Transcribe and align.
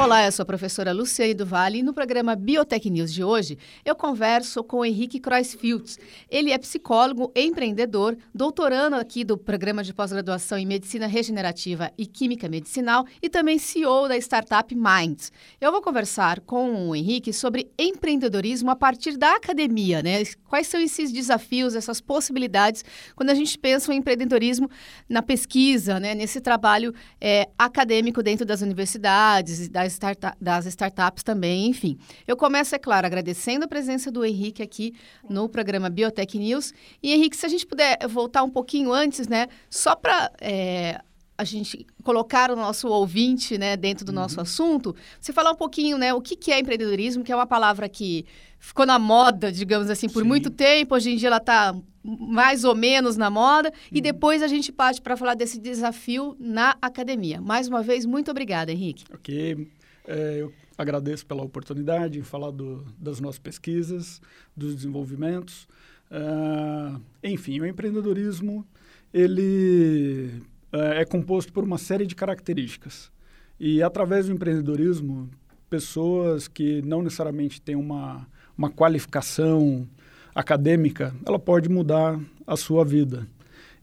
Olá, 0.00 0.24
eu 0.24 0.30
sou 0.30 0.44
a 0.44 0.46
professora 0.46 0.92
Luciane 0.92 1.34
do 1.34 1.44
Vale 1.44 1.80
e 1.80 1.82
no 1.82 1.92
programa 1.92 2.36
Biotech 2.36 2.88
News 2.88 3.12
de 3.12 3.24
hoje 3.24 3.58
eu 3.84 3.96
converso 3.96 4.62
com 4.62 4.78
o 4.78 4.84
Henrique 4.84 5.18
Kreuzfiltz. 5.18 5.98
Ele 6.30 6.52
é 6.52 6.56
psicólogo, 6.56 7.32
empreendedor, 7.34 8.16
doutorando 8.32 8.94
aqui 8.94 9.24
do 9.24 9.36
programa 9.36 9.82
de 9.82 9.92
pós-graduação 9.92 10.56
em 10.56 10.64
Medicina 10.64 11.08
Regenerativa 11.08 11.90
e 11.98 12.06
Química 12.06 12.48
Medicinal 12.48 13.04
e 13.20 13.28
também 13.28 13.58
CEO 13.58 14.06
da 14.06 14.16
startup 14.16 14.72
Minds. 14.72 15.32
Eu 15.60 15.72
vou 15.72 15.82
conversar 15.82 16.40
com 16.40 16.88
o 16.88 16.94
Henrique 16.94 17.32
sobre 17.32 17.68
empreendedorismo 17.76 18.70
a 18.70 18.76
partir 18.76 19.16
da 19.16 19.34
academia, 19.34 20.00
né? 20.00 20.22
Quais 20.48 20.68
são 20.68 20.80
esses 20.80 21.10
desafios, 21.10 21.74
essas 21.74 22.00
possibilidades 22.00 22.84
quando 23.16 23.30
a 23.30 23.34
gente 23.34 23.58
pensa 23.58 23.92
em 23.92 23.96
empreendedorismo 23.98 24.70
na 25.08 25.22
pesquisa, 25.22 25.98
né? 25.98 26.14
Nesse 26.14 26.40
trabalho 26.40 26.94
é, 27.20 27.48
acadêmico 27.58 28.22
dentro 28.22 28.46
das 28.46 28.62
universidades 28.62 29.66
e 29.66 29.68
das 29.68 29.87
das, 29.88 29.94
startup, 29.94 30.36
das 30.40 30.66
startups 30.66 31.22
também, 31.22 31.66
enfim. 31.66 31.98
Eu 32.26 32.36
começo, 32.36 32.74
é 32.74 32.78
claro, 32.78 33.06
agradecendo 33.06 33.64
a 33.64 33.68
presença 33.68 34.10
do 34.10 34.24
Henrique 34.24 34.62
aqui 34.62 34.94
no 35.28 35.48
programa 35.48 35.88
Biotech 35.88 36.38
News. 36.38 36.72
E, 37.02 37.12
Henrique, 37.12 37.36
se 37.36 37.46
a 37.46 37.48
gente 37.48 37.66
puder 37.66 37.98
voltar 38.08 38.42
um 38.42 38.50
pouquinho 38.50 38.92
antes, 38.92 39.26
né, 39.26 39.48
só 39.70 39.96
para 39.96 40.30
é, 40.40 41.00
a 41.36 41.44
gente 41.44 41.86
colocar 42.02 42.50
o 42.50 42.56
nosso 42.56 42.88
ouvinte 42.88 43.56
né, 43.56 43.76
dentro 43.76 44.04
do 44.04 44.10
uhum. 44.10 44.16
nosso 44.16 44.40
assunto, 44.40 44.94
você 45.20 45.32
falar 45.32 45.52
um 45.52 45.56
pouquinho 45.56 45.96
né, 45.96 46.12
o 46.12 46.20
que, 46.20 46.36
que 46.36 46.52
é 46.52 46.58
empreendedorismo, 46.58 47.24
que 47.24 47.32
é 47.32 47.36
uma 47.36 47.46
palavra 47.46 47.88
que 47.88 48.26
ficou 48.58 48.84
na 48.84 48.98
moda, 48.98 49.50
digamos 49.50 49.88
assim, 49.88 50.08
por 50.08 50.22
Sim. 50.22 50.28
muito 50.28 50.50
tempo. 50.50 50.94
Hoje 50.94 51.10
em 51.12 51.16
dia 51.16 51.28
ela 51.28 51.36
está 51.36 51.74
mais 52.02 52.64
ou 52.64 52.74
menos 52.74 53.16
na 53.16 53.30
moda. 53.30 53.68
Uhum. 53.68 53.98
E 53.98 54.00
depois 54.00 54.42
a 54.42 54.48
gente 54.48 54.72
parte 54.72 55.00
para 55.00 55.16
falar 55.16 55.34
desse 55.34 55.58
desafio 55.58 56.36
na 56.38 56.76
academia. 56.80 57.40
Mais 57.40 57.68
uma 57.68 57.82
vez, 57.82 58.04
muito 58.04 58.30
obrigada, 58.30 58.72
Henrique. 58.72 59.04
Ok. 59.12 59.68
É, 60.10 60.38
eu 60.40 60.50
agradeço 60.78 61.26
pela 61.26 61.42
oportunidade 61.42 62.18
em 62.18 62.22
falar 62.22 62.50
do, 62.50 62.82
das 62.98 63.20
nossas 63.20 63.38
pesquisas, 63.38 64.22
dos 64.56 64.74
desenvolvimentos. 64.74 65.68
Uh, 66.10 66.98
enfim, 67.22 67.60
o 67.60 67.66
empreendedorismo 67.66 68.66
ele 69.12 70.42
é, 70.72 71.02
é 71.02 71.04
composto 71.04 71.52
por 71.52 71.62
uma 71.62 71.76
série 71.76 72.06
de 72.06 72.14
características. 72.14 73.12
E 73.60 73.82
através 73.82 74.26
do 74.26 74.32
empreendedorismo, 74.32 75.28
pessoas 75.68 76.48
que 76.48 76.80
não 76.80 77.02
necessariamente 77.02 77.60
têm 77.60 77.76
uma, 77.76 78.26
uma 78.56 78.70
qualificação 78.70 79.86
acadêmica, 80.34 81.14
ela 81.26 81.38
pode 81.38 81.68
mudar 81.68 82.18
a 82.46 82.56
sua 82.56 82.82
vida. 82.82 83.28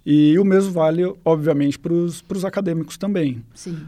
E 0.06 0.38
o 0.38 0.45
mesmo 0.45 0.72
vale, 0.72 1.02
obviamente, 1.25 1.80
para 1.80 1.92
os 1.92 2.45
acadêmicos 2.45 2.95
também. 2.95 3.44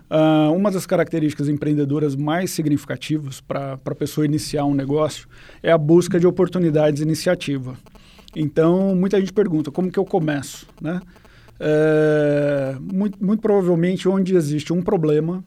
Uh, 0.10 0.52
uma 0.52 0.72
das 0.72 0.88
características 0.88 1.48
empreendedoras 1.48 2.16
mais 2.16 2.50
significativas 2.50 3.40
para 3.40 3.73
a 3.73 3.96
pessoa 3.96 4.26
iniciar 4.26 4.66
um 4.66 4.73
negócio 4.73 5.28
é 5.62 5.72
a 5.72 5.78
busca 5.78 6.20
de 6.20 6.26
oportunidades 6.26 7.04
iniciativa. 7.04 7.78
Então, 8.36 8.95
muita 8.95 9.20
gente 9.20 9.32
pergunta, 9.32 9.70
como 9.70 9.92
que 9.92 10.00
eu 10.00 10.06
começo? 10.06 10.68
Né? 10.82 11.00
É, 11.60 12.76
muito, 12.80 13.23
muito 13.23 13.42
provavelmente, 13.42 14.10
onde 14.10 14.36
existe 14.36 14.73
um 14.73 14.82
problema, 14.82 15.44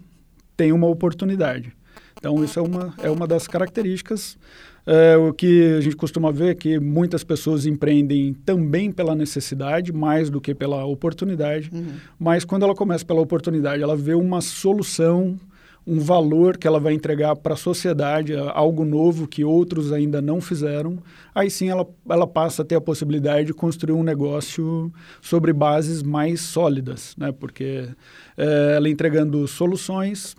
tem 0.57 0.73
uma 0.73 0.87
oportunidade. 0.87 1.73
Então, 2.21 2.45
isso 2.45 2.61
é 2.61 2.63
uma, 2.63 2.95
é 3.03 3.11
uma 3.11 3.27
das 3.27 3.49
características 3.49 4.39
é, 4.87 5.17
o 5.17 5.33
que 5.33 5.75
a 5.77 5.81
gente 5.81 5.97
costuma 5.97 6.31
ver 6.33 6.51
é 6.51 6.55
que 6.55 6.79
muitas 6.79 7.23
pessoas 7.23 7.67
empreendem 7.67 8.35
também 8.35 8.91
pela 8.91 9.15
necessidade, 9.15 9.92
mais 9.92 10.30
do 10.30 10.41
que 10.41 10.55
pela 10.55 10.85
oportunidade. 10.85 11.70
Uhum. 11.73 11.92
Mas 12.19 12.45
quando 12.45 12.64
ela 12.64 12.75
começa 12.75 13.05
pela 13.05 13.20
oportunidade, 13.20 13.83
ela 13.83 13.97
vê 13.97 14.14
uma 14.14 14.41
solução, 14.41 15.39
um 15.86 15.98
valor 15.98 16.57
que 16.57 16.67
ela 16.67 16.80
vai 16.80 16.92
entregar 16.92 17.36
para 17.36 17.55
a 17.55 17.57
sociedade, 17.57 18.35
algo 18.35 18.85
novo 18.85 19.27
que 19.27 19.45
outros 19.45 19.92
ainda 19.92 20.20
não 20.23 20.41
fizeram. 20.41 20.98
Aí 21.35 21.51
sim 21.51 21.69
ela, 21.69 21.86
ela 22.09 22.27
passa 22.27 22.63
a 22.63 22.64
ter 22.64 22.75
a 22.75 22.80
possibilidade 22.80 23.47
de 23.47 23.55
construir 23.55 23.95
um 23.95 24.03
negócio 24.03 24.92
sobre 25.20 25.53
bases 25.53 26.03
mais 26.03 26.41
sólidas, 26.41 27.14
né? 27.19 27.33
porque 27.33 27.89
é, 28.36 28.75
ela 28.77 28.89
entregando 28.89 29.47
soluções 29.47 30.35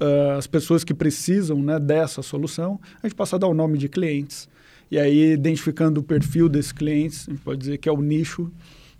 uh, 0.00 0.36
as 0.38 0.46
pessoas 0.46 0.84
que 0.84 0.94
precisam 0.94 1.62
né, 1.62 1.78
dessa 1.78 2.22
solução, 2.22 2.80
a 3.02 3.06
gente 3.06 3.16
passa 3.16 3.36
a 3.36 3.38
dar 3.38 3.48
o 3.48 3.54
nome 3.54 3.78
de 3.78 3.88
clientes. 3.88 4.48
E 4.90 4.98
aí, 4.98 5.32
identificando 5.32 6.00
o 6.00 6.02
perfil 6.02 6.48
desses 6.48 6.72
clientes, 6.72 7.26
a 7.28 7.32
gente 7.32 7.42
pode 7.42 7.58
dizer 7.58 7.78
que 7.78 7.88
é 7.88 7.92
o 7.92 8.00
nicho 8.00 8.50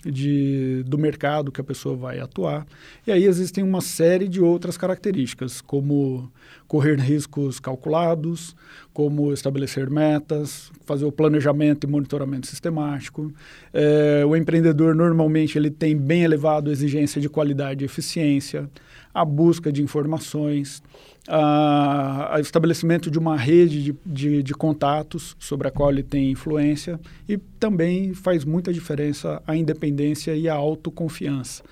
de, 0.04 0.82
do 0.86 0.98
mercado 0.98 1.50
que 1.50 1.60
a 1.60 1.64
pessoa 1.64 1.96
vai 1.96 2.18
atuar. 2.18 2.66
E 3.06 3.12
aí 3.12 3.24
existem 3.24 3.62
uma 3.62 3.80
série 3.80 4.28
de 4.28 4.40
outras 4.40 4.76
características, 4.76 5.60
como 5.60 6.30
correr 6.66 6.98
riscos 6.98 7.58
calculados, 7.58 8.54
como 8.92 9.32
estabelecer 9.32 9.90
metas, 9.90 10.70
fazer 10.84 11.04
o 11.04 11.12
planejamento 11.12 11.86
e 11.86 11.90
monitoramento 11.90 12.46
sistemático. 12.46 13.32
É, 13.72 14.24
o 14.24 14.36
empreendedor 14.36 14.94
normalmente 14.94 15.58
ele 15.58 15.70
tem 15.70 15.96
bem 15.96 16.22
elevado 16.22 16.70
exigência 16.70 17.20
de 17.20 17.28
qualidade 17.28 17.84
e 17.84 17.86
eficiência 17.86 18.68
a 19.16 19.24
busca 19.24 19.72
de 19.72 19.82
informações, 19.82 20.82
o 21.26 22.38
estabelecimento 22.38 23.10
de 23.10 23.18
uma 23.18 23.34
rede 23.34 23.82
de, 23.82 23.94
de, 24.04 24.42
de, 24.42 24.54
contatos 24.54 25.34
sobre 25.38 25.66
a 25.66 25.70
qual 25.70 25.90
ele 25.90 26.02
tem 26.02 26.30
influência 26.30 27.00
e 27.26 27.38
também 27.58 28.12
faz 28.12 28.44
muita 28.44 28.70
diferença 28.74 29.42
a 29.46 29.56
independência 29.56 30.36
e 30.36 30.50
a 30.50 30.54
autoconfiança. 30.54 31.64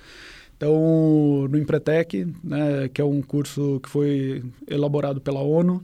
Então, 0.57 1.47
no 1.47 1.55
Empretec, 1.55 2.25
né, 2.43 2.89
que 2.91 2.99
é 2.99 3.05
um 3.05 3.21
curso 3.21 3.79
que 3.83 3.89
foi 3.89 4.43
elaborado 4.67 5.21
pela 5.21 5.41
ONU, 5.41 5.83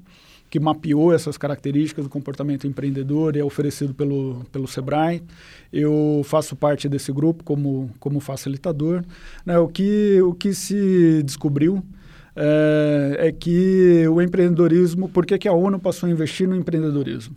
que 0.52 0.60
mapeou 0.60 1.14
essas 1.14 1.38
características 1.38 2.04
do 2.04 2.10
comportamento 2.10 2.68
empreendedor 2.68 3.38
e 3.38 3.40
é 3.40 3.44
oferecido 3.44 3.94
pelo, 3.94 4.46
pelo 4.52 4.68
Sebrae. 4.68 5.24
Eu 5.72 6.22
faço 6.26 6.58
parte 6.58 6.90
desse 6.90 7.10
grupo 7.10 7.42
como, 7.42 7.90
como 8.02 8.20
facilitador. 8.20 9.02
Né? 9.46 9.58
O, 9.58 9.70
que, 9.70 10.22
o 10.22 10.34
que 10.34 10.54
se 10.54 11.24
descobriu 11.24 11.82
é, 12.36 13.28
é 13.28 13.32
que 13.32 14.06
o 14.10 14.22
empreendedorismo, 14.22 15.08
por 15.08 15.26
que, 15.26 15.38
que 15.38 15.48
a 15.48 15.54
ONU 15.54 15.80
passou 15.80 16.08
a 16.08 16.12
investir 16.12 16.50
no 16.50 16.56
empreendedorismo? 16.58 17.34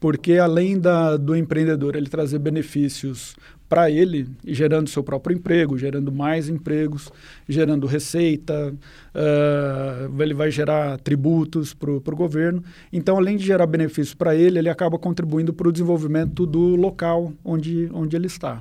Porque 0.00 0.38
além 0.38 0.80
da, 0.80 1.18
do 1.18 1.36
empreendedor 1.36 1.94
ele 1.94 2.08
trazer 2.08 2.38
benefícios 2.38 3.36
para 3.70 3.88
ele, 3.88 4.26
gerando 4.44 4.90
seu 4.90 5.00
próprio 5.00 5.36
emprego, 5.36 5.78
gerando 5.78 6.10
mais 6.10 6.48
empregos, 6.48 7.08
gerando 7.48 7.86
receita, 7.86 8.74
uh, 9.14 10.22
ele 10.22 10.34
vai 10.34 10.50
gerar 10.50 10.98
tributos 10.98 11.72
para 11.72 11.92
o 11.92 12.16
governo. 12.16 12.64
Então, 12.92 13.16
além 13.16 13.36
de 13.36 13.46
gerar 13.46 13.66
benefícios 13.66 14.12
para 14.12 14.34
ele, 14.34 14.58
ele 14.58 14.68
acaba 14.68 14.98
contribuindo 14.98 15.52
para 15.52 15.68
o 15.68 15.72
desenvolvimento 15.72 16.44
do 16.44 16.74
local 16.74 17.32
onde, 17.44 17.88
onde 17.92 18.16
ele 18.16 18.26
está. 18.26 18.60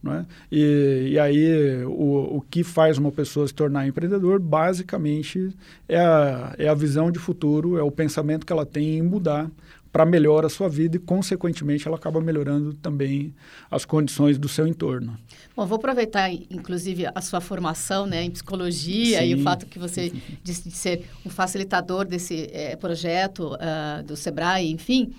Não 0.00 0.14
é? 0.14 0.26
e, 0.50 1.10
e 1.12 1.18
aí, 1.18 1.84
o, 1.84 2.36
o 2.36 2.40
que 2.48 2.62
faz 2.62 2.98
uma 2.98 3.10
pessoa 3.10 3.46
se 3.46 3.54
tornar 3.54 3.86
empreendedor, 3.86 4.38
basicamente, 4.38 5.50
é 5.88 5.98
a, 5.98 6.54
é 6.56 6.68
a 6.68 6.74
visão 6.74 7.10
de 7.10 7.18
futuro, 7.18 7.76
é 7.76 7.82
o 7.82 7.90
pensamento 7.90 8.46
que 8.46 8.52
ela 8.52 8.64
tem 8.64 8.98
em 8.98 9.02
mudar 9.02 9.50
para 9.92 10.04
melhorar 10.04 10.46
a 10.46 10.50
sua 10.50 10.68
vida 10.68 10.96
e, 10.96 11.00
consequentemente, 11.00 11.86
ela 11.86 11.96
acaba 11.96 12.20
melhorando 12.20 12.74
também 12.74 13.34
as 13.70 13.84
condições 13.84 14.38
do 14.38 14.48
seu 14.48 14.66
entorno. 14.66 15.16
Bom, 15.56 15.66
vou 15.66 15.76
aproveitar, 15.76 16.30
inclusive, 16.32 17.06
a 17.14 17.20
sua 17.20 17.40
formação 17.40 18.06
né, 18.06 18.22
em 18.24 18.30
psicologia 18.30 19.20
Sim. 19.20 19.26
e 19.26 19.34
o 19.34 19.42
fato 19.42 19.66
que 19.66 19.78
você 19.78 20.12
disse 20.42 20.68
de 20.68 20.74
ser 20.74 21.04
um 21.24 21.30
facilitador 21.30 22.04
desse 22.04 22.48
é, 22.52 22.76
projeto 22.76 23.54
uh, 23.54 24.02
do 24.04 24.16
SEBRAE, 24.16 24.70
enfim. 24.70 25.12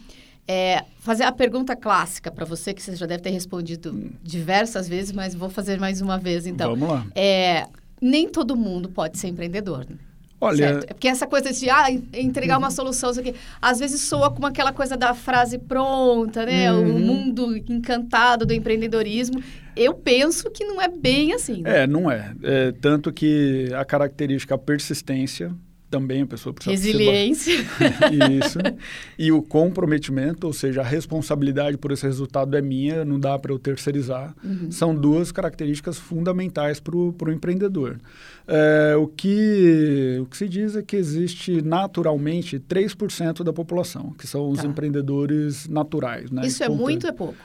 É, 0.48 0.84
fazer 1.00 1.26
a 1.26 1.32
pergunta 1.32 1.76
clássica 1.76 2.32
para 2.32 2.44
você, 2.44 2.74
que 2.74 2.82
você 2.82 2.96
já 2.96 3.06
deve 3.06 3.22
ter 3.22 3.30
respondido 3.30 3.92
hum. 3.92 4.12
diversas 4.24 4.88
vezes, 4.88 5.12
mas 5.12 5.36
vou 5.36 5.50
fazer 5.50 5.80
mais 5.80 6.02
uma 6.02 6.18
vez, 6.18 6.48
então. 6.48 6.72
Vamos 6.72 6.90
lá. 6.90 7.06
É, 7.14 7.68
nem 8.02 8.28
todo 8.28 8.56
mundo 8.56 8.90
pode 8.90 9.20
ser 9.20 9.28
empreendedor. 9.28 9.86
Né? 9.88 9.98
Olha, 10.42 10.58
certo? 10.58 10.84
É 10.90 10.94
porque 10.94 11.08
essa 11.08 11.28
coisa 11.28 11.52
de 11.52 11.70
ah, 11.70 11.92
entregar 12.14 12.58
uma 12.58 12.72
solução, 12.72 13.12
isso 13.12 13.20
aqui, 13.20 13.36
às 13.62 13.80
vezes 13.80 14.02
soa 14.02 14.32
como 14.32 14.48
aquela 14.48 14.72
coisa 14.72 14.96
da 14.96 15.14
frase 15.14 15.58
pronta, 15.58 16.46
né? 16.46 16.72
Uhum. 16.72 16.96
O 16.96 17.00
mundo 17.00 17.58
encantado 17.58 18.46
do 18.46 18.54
empreendedorismo. 18.54 19.42
Eu 19.76 19.94
penso 19.94 20.50
que 20.50 20.66
não 20.66 20.82
é 20.82 20.88
bem 20.88 21.34
assim. 21.34 21.62
Né? 21.62 21.84
É, 21.84 21.88
não 21.88 22.10
é. 22.10 22.34
é. 22.44 22.72
Tanto 22.72 23.12
que 23.12 23.70
a 23.74 23.86
característica 23.86 24.56
a 24.56 24.58
persistência 24.58 25.54
também 25.90 26.22
a 26.22 26.26
pessoa 26.26 26.54
precisa... 26.54 26.76
Resiliência. 26.76 27.54
Isso. 28.44 28.60
E 29.18 29.32
o 29.32 29.42
comprometimento, 29.42 30.48
ou 30.48 30.54
seja, 30.54 30.82
a 30.82 30.84
responsabilidade 30.84 31.78
por 31.78 31.92
esse 31.92 32.06
resultado 32.06 32.56
é 32.56 32.62
minha, 32.62 33.04
não 33.04 33.20
dá 33.20 33.38
para 33.38 33.52
eu 33.52 33.60
terceirizar. 33.60 34.34
Uhum. 34.44 34.72
São 34.72 34.96
duas 34.96 35.32
características 35.32 35.98
fundamentais 35.98 36.80
para 36.80 36.96
o 36.96 37.32
empreendedor. 37.32 38.00
É, 38.48 38.96
o, 38.96 39.08
que, 39.08 40.18
o 40.22 40.26
que 40.26 40.38
se 40.38 40.48
diz 40.48 40.76
é 40.76 40.82
que 40.82 40.96
existe 40.96 41.62
naturalmente 41.62 42.60
3% 42.60 43.44
da 43.44 43.52
população, 43.52 44.14
que 44.18 44.26
são 44.26 44.50
os 44.50 44.62
tá. 44.62 44.68
empreendedores 44.68 45.68
naturais. 45.68 46.32
Né? 46.32 46.46
Isso 46.46 46.64
é 46.64 46.70
muito 46.70 47.04
ou 47.04 47.10
é 47.10 47.14
pouco? 47.14 47.36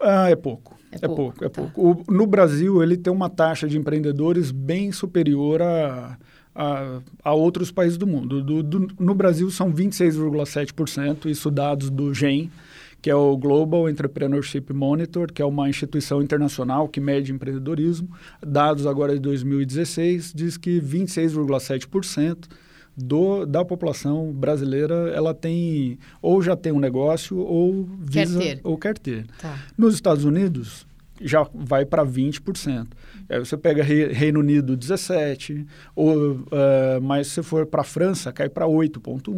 Ah, 0.00 0.30
é 0.30 0.36
pouco. 0.36 0.78
É, 0.92 0.96
é 0.96 0.98
pouco, 1.00 1.16
pouco, 1.16 1.44
é 1.44 1.48
tá. 1.48 1.62
pouco. 1.62 2.04
O, 2.08 2.12
no 2.12 2.26
Brasil, 2.26 2.82
ele 2.82 2.96
tem 2.96 3.12
uma 3.12 3.28
taxa 3.28 3.66
de 3.66 3.78
empreendedores 3.78 4.50
bem 4.50 4.92
superior 4.92 5.62
a 5.62 6.18
a, 6.54 7.00
a 7.22 7.34
outros 7.34 7.70
países 7.70 7.98
do 7.98 8.06
mundo. 8.06 8.42
Do, 8.42 8.62
do, 8.62 8.88
no 8.98 9.14
Brasil 9.14 9.50
são 9.50 9.72
26,7%, 9.72 11.26
isso 11.26 11.50
dados 11.50 11.90
do 11.90 12.14
GEM, 12.14 12.50
que 13.02 13.10
é 13.10 13.14
o 13.14 13.36
Global 13.36 13.88
Entrepreneurship 13.88 14.72
Monitor, 14.72 15.32
que 15.32 15.42
é 15.42 15.44
uma 15.44 15.68
instituição 15.68 16.22
internacional 16.22 16.88
que 16.88 17.00
mede 17.00 17.32
empreendedorismo. 17.32 18.08
Dados 18.40 18.86
agora 18.86 19.12
de 19.14 19.20
2016 19.20 20.32
diz 20.34 20.56
que 20.56 20.80
26,7% 20.80 22.46
do, 22.96 23.44
da 23.44 23.64
população 23.64 24.32
brasileira 24.32 25.10
ela 25.14 25.34
tem 25.34 25.98
ou 26.22 26.40
já 26.40 26.56
tem 26.56 26.72
um 26.72 26.78
negócio 26.78 27.36
ou 27.36 27.88
visa, 28.00 28.38
quer 28.38 28.54
ter. 28.54 28.60
ou 28.62 28.78
quer 28.78 28.98
ter. 28.98 29.26
Tá. 29.38 29.58
Nos 29.76 29.94
Estados 29.94 30.24
Unidos 30.24 30.86
já 31.24 31.48
vai 31.54 31.86
para 31.86 32.04
20%. 32.04 32.88
Aí 33.28 33.38
você 33.38 33.56
pega 33.56 33.82
Reino 33.82 34.40
Unido 34.40 34.76
17, 34.76 35.66
ou, 35.96 36.32
uh, 36.32 36.46
mas 37.02 37.28
se 37.28 37.42
for 37.42 37.64
para 37.64 37.80
a 37.80 37.84
França, 37.84 38.30
cai 38.30 38.48
para 38.48 38.66
8,1. 38.66 39.32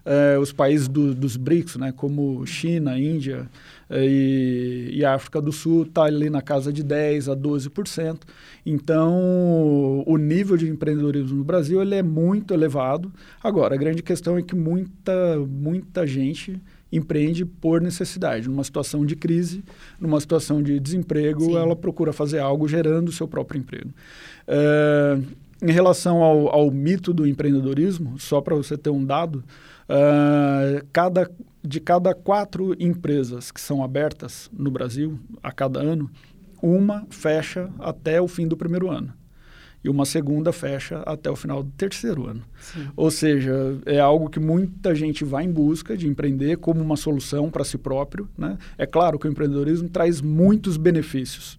Uh, 0.00 0.40
os 0.40 0.50
países 0.50 0.88
do, 0.88 1.14
dos 1.14 1.36
BRICS, 1.36 1.76
né, 1.76 1.92
como 1.92 2.46
China, 2.46 2.98
Índia 2.98 3.50
uh, 3.90 3.96
e, 3.96 4.90
e 4.94 5.04
África 5.04 5.42
do 5.42 5.52
Sul, 5.52 5.82
está 5.82 6.04
ali 6.04 6.30
na 6.30 6.40
casa 6.40 6.72
de 6.72 6.84
10% 6.84 7.32
a 7.32 7.36
12%. 7.36 8.20
Então, 8.64 10.04
o 10.06 10.16
nível 10.16 10.56
de 10.56 10.68
empreendedorismo 10.68 11.38
no 11.38 11.44
Brasil 11.44 11.82
ele 11.82 11.96
é 11.96 12.02
muito 12.02 12.54
elevado. 12.54 13.12
Agora, 13.42 13.74
a 13.74 13.78
grande 13.78 14.02
questão 14.02 14.38
é 14.38 14.42
que 14.42 14.54
muita, 14.54 15.38
muita 15.38 16.06
gente 16.06 16.60
empreende 16.92 17.44
por 17.44 17.80
necessidade. 17.80 18.48
Numa 18.48 18.64
situação 18.64 19.04
de 19.04 19.16
crise, 19.16 19.62
numa 20.00 20.20
situação 20.20 20.62
de 20.62 20.78
desemprego, 20.80 21.44
Sim. 21.44 21.56
ela 21.56 21.76
procura 21.76 22.12
fazer 22.12 22.38
algo 22.38 22.66
gerando 22.66 23.08
o 23.08 23.12
seu 23.12 23.28
próprio 23.28 23.58
emprego. 23.58 23.90
É, 24.46 25.18
em 25.62 25.72
relação 25.72 26.22
ao, 26.22 26.48
ao, 26.48 26.70
mito 26.70 27.12
do 27.12 27.26
empreendedorismo, 27.26 28.18
só 28.18 28.40
para 28.40 28.56
você 28.56 28.76
ter 28.76 28.90
um 28.90 29.04
dado, 29.04 29.44
é, 29.88 30.84
cada, 30.92 31.30
de 31.62 31.80
cada 31.80 32.14
quatro 32.14 32.74
empresas 32.80 33.50
que 33.50 33.60
são 33.60 33.84
abertas 33.84 34.50
no 34.52 34.70
Brasil 34.70 35.18
a 35.42 35.52
cada 35.52 35.80
ano, 35.80 36.10
uma 36.62 37.06
fecha 37.10 37.70
até 37.78 38.20
o 38.20 38.28
fim 38.28 38.46
do 38.46 38.56
primeiro 38.56 38.90
ano 38.90 39.19
e 39.82 39.88
uma 39.88 40.04
segunda 40.04 40.52
fecha 40.52 40.98
até 41.06 41.30
o 41.30 41.36
final 41.36 41.62
do 41.62 41.70
terceiro 41.72 42.26
ano. 42.26 42.42
Sim. 42.60 42.88
Ou 42.94 43.10
seja, 43.10 43.78
é 43.86 43.98
algo 43.98 44.28
que 44.28 44.38
muita 44.38 44.94
gente 44.94 45.24
vai 45.24 45.44
em 45.44 45.50
busca 45.50 45.96
de 45.96 46.06
empreender 46.06 46.58
como 46.58 46.80
uma 46.82 46.96
solução 46.96 47.50
para 47.50 47.64
si 47.64 47.78
próprio. 47.78 48.28
Né? 48.36 48.58
É 48.76 48.86
claro 48.86 49.18
que 49.18 49.26
o 49.26 49.30
empreendedorismo 49.30 49.88
traz 49.88 50.20
muitos 50.20 50.76
benefícios 50.76 51.58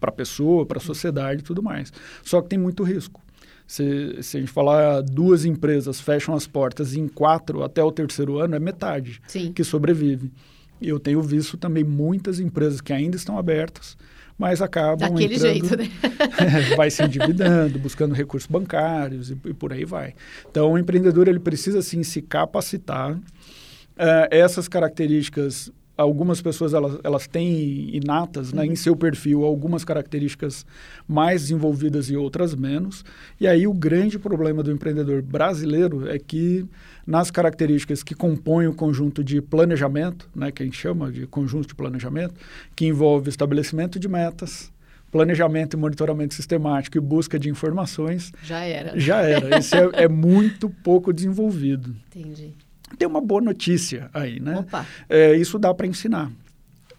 para 0.00 0.10
a 0.10 0.14
pessoa, 0.14 0.64
para 0.64 0.78
a 0.78 0.80
sociedade 0.80 1.40
e 1.40 1.44
tudo 1.44 1.62
mais. 1.62 1.92
Só 2.22 2.40
que 2.40 2.48
tem 2.48 2.58
muito 2.58 2.82
risco. 2.82 3.20
Se, 3.66 4.18
se, 4.22 4.36
a 4.36 4.40
gente 4.40 4.52
falar 4.52 5.00
duas 5.02 5.44
empresas 5.44 6.00
fecham 6.00 6.34
as 6.34 6.46
portas 6.46 6.94
em 6.94 7.06
quatro 7.06 7.62
até 7.62 7.82
o 7.82 7.92
terceiro 7.92 8.38
ano, 8.38 8.54
é 8.54 8.58
metade 8.58 9.20
Sim. 9.26 9.52
que 9.52 9.62
sobrevive. 9.62 10.32
E 10.80 10.88
eu 10.88 10.98
tenho 10.98 11.22
visto 11.22 11.56
também 11.56 11.84
muitas 11.84 12.40
empresas 12.40 12.80
que 12.80 12.92
ainda 12.92 13.16
estão 13.16 13.38
abertas, 13.38 13.96
mas 14.38 14.60
acabam 14.60 15.10
Daquele 15.10 15.34
entrando, 15.34 15.52
jeito, 15.52 15.76
né? 15.76 15.88
vai 16.76 16.90
se 16.90 17.02
endividando, 17.02 17.78
buscando 17.78 18.14
recursos 18.14 18.50
bancários 18.50 19.30
e, 19.30 19.38
e, 19.46 19.54
por 19.54 19.72
aí 19.72 19.84
vai. 19.84 20.14
Então, 20.50 20.72
o 20.72 20.78
empreendedor 20.78 21.28
ele 21.28 21.40
precisa, 21.40 21.82
sim, 21.82 22.02
se 22.02 22.22
capacitar. 22.22 23.14
Uh, 23.14 24.26
essas 24.30 24.68
características 24.68 25.70
algumas 25.96 26.40
pessoas 26.40 26.72
elas, 26.72 26.98
elas 27.04 27.26
têm 27.26 27.94
inatas 27.94 28.52
né, 28.52 28.62
uhum. 28.62 28.72
em 28.72 28.76
seu 28.76 28.96
perfil 28.96 29.44
algumas 29.44 29.84
características 29.84 30.64
mais 31.06 31.42
desenvolvidas 31.42 32.08
e 32.10 32.16
outras 32.16 32.54
menos. 32.54 33.04
E 33.40 33.46
aí 33.46 33.66
o 33.66 33.74
grande 33.74 34.18
problema 34.18 34.62
do 34.62 34.70
empreendedor 34.70 35.22
brasileiro 35.22 36.08
é 36.08 36.18
que 36.18 36.66
nas 37.06 37.30
características 37.30 38.02
que 38.02 38.14
compõem 38.14 38.66
o 38.66 38.74
conjunto 38.74 39.22
de 39.22 39.40
planejamento, 39.40 40.28
né, 40.34 40.50
que 40.50 40.62
a 40.62 40.66
gente 40.66 40.78
chama 40.78 41.10
de 41.10 41.26
conjunto 41.26 41.68
de 41.68 41.74
planejamento, 41.74 42.34
que 42.74 42.86
envolve 42.86 43.28
estabelecimento 43.28 43.98
de 43.98 44.08
metas, 44.08 44.72
planejamento 45.10 45.74
e 45.74 45.76
monitoramento 45.76 46.32
sistemático 46.32 46.96
e 46.96 47.00
busca 47.00 47.38
de 47.38 47.50
informações. 47.50 48.32
Já 48.42 48.64
era. 48.64 48.98
Já 48.98 49.20
era. 49.20 49.58
Isso 49.58 49.74
é, 49.74 50.04
é 50.04 50.08
muito 50.08 50.70
pouco 50.70 51.12
desenvolvido. 51.12 51.94
Entendi 52.14 52.54
tem 52.98 53.06
uma 53.08 53.20
boa 53.20 53.40
notícia 53.40 54.10
aí, 54.12 54.40
né? 54.40 54.58
Opa. 54.58 54.86
É, 55.08 55.34
isso 55.36 55.58
dá 55.58 55.72
para 55.72 55.86
ensinar 55.86 56.30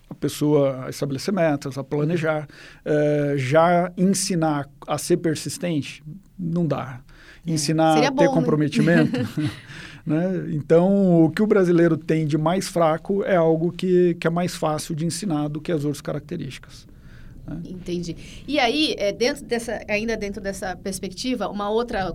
a 0.10 0.16
pessoa 0.16 0.86
a 0.86 0.90
estabelecer 0.90 1.34
metas, 1.34 1.78
a 1.78 1.84
planejar. 1.84 2.48
É, 2.86 3.36
já 3.38 3.92
ensinar 3.98 4.70
a 4.88 4.98
ser 4.98 5.18
persistente, 5.18 6.04
não 6.38 6.66
dá. 6.66 7.02
É, 7.46 7.52
ensinar 7.52 7.98
é. 7.98 8.08
a 8.08 8.12
ter 8.12 8.16
bom, 8.16 8.24
né? 8.24 8.30
comprometimento. 8.30 9.12
Né? 10.06 10.50
Então, 10.52 11.24
o 11.24 11.32
que 11.32 11.42
o 11.42 11.48
brasileiro 11.48 11.96
tem 11.96 12.28
de 12.28 12.38
mais 12.38 12.68
fraco 12.68 13.24
é 13.24 13.38
algo 13.38 13.72
que, 13.72 14.16
que 14.16 14.28
é 14.28 14.30
mais 14.30 14.54
fácil 14.54 14.94
de 14.94 15.06
ensinar 15.06 15.48
do 15.48 15.62
que 15.62 15.72
as 15.72 15.86
outras 15.86 16.02
características. 16.02 16.86
Né? 17.48 17.62
Entendi. 17.70 18.44
E 18.46 18.60
aí, 18.60 18.96
é, 18.98 19.14
dentro 19.14 19.46
dessa, 19.46 19.80
ainda 19.88 20.18
dentro 20.18 20.42
dessa 20.42 20.76
perspectiva, 20.76 21.48
uma 21.48 21.70
outra 21.70 22.14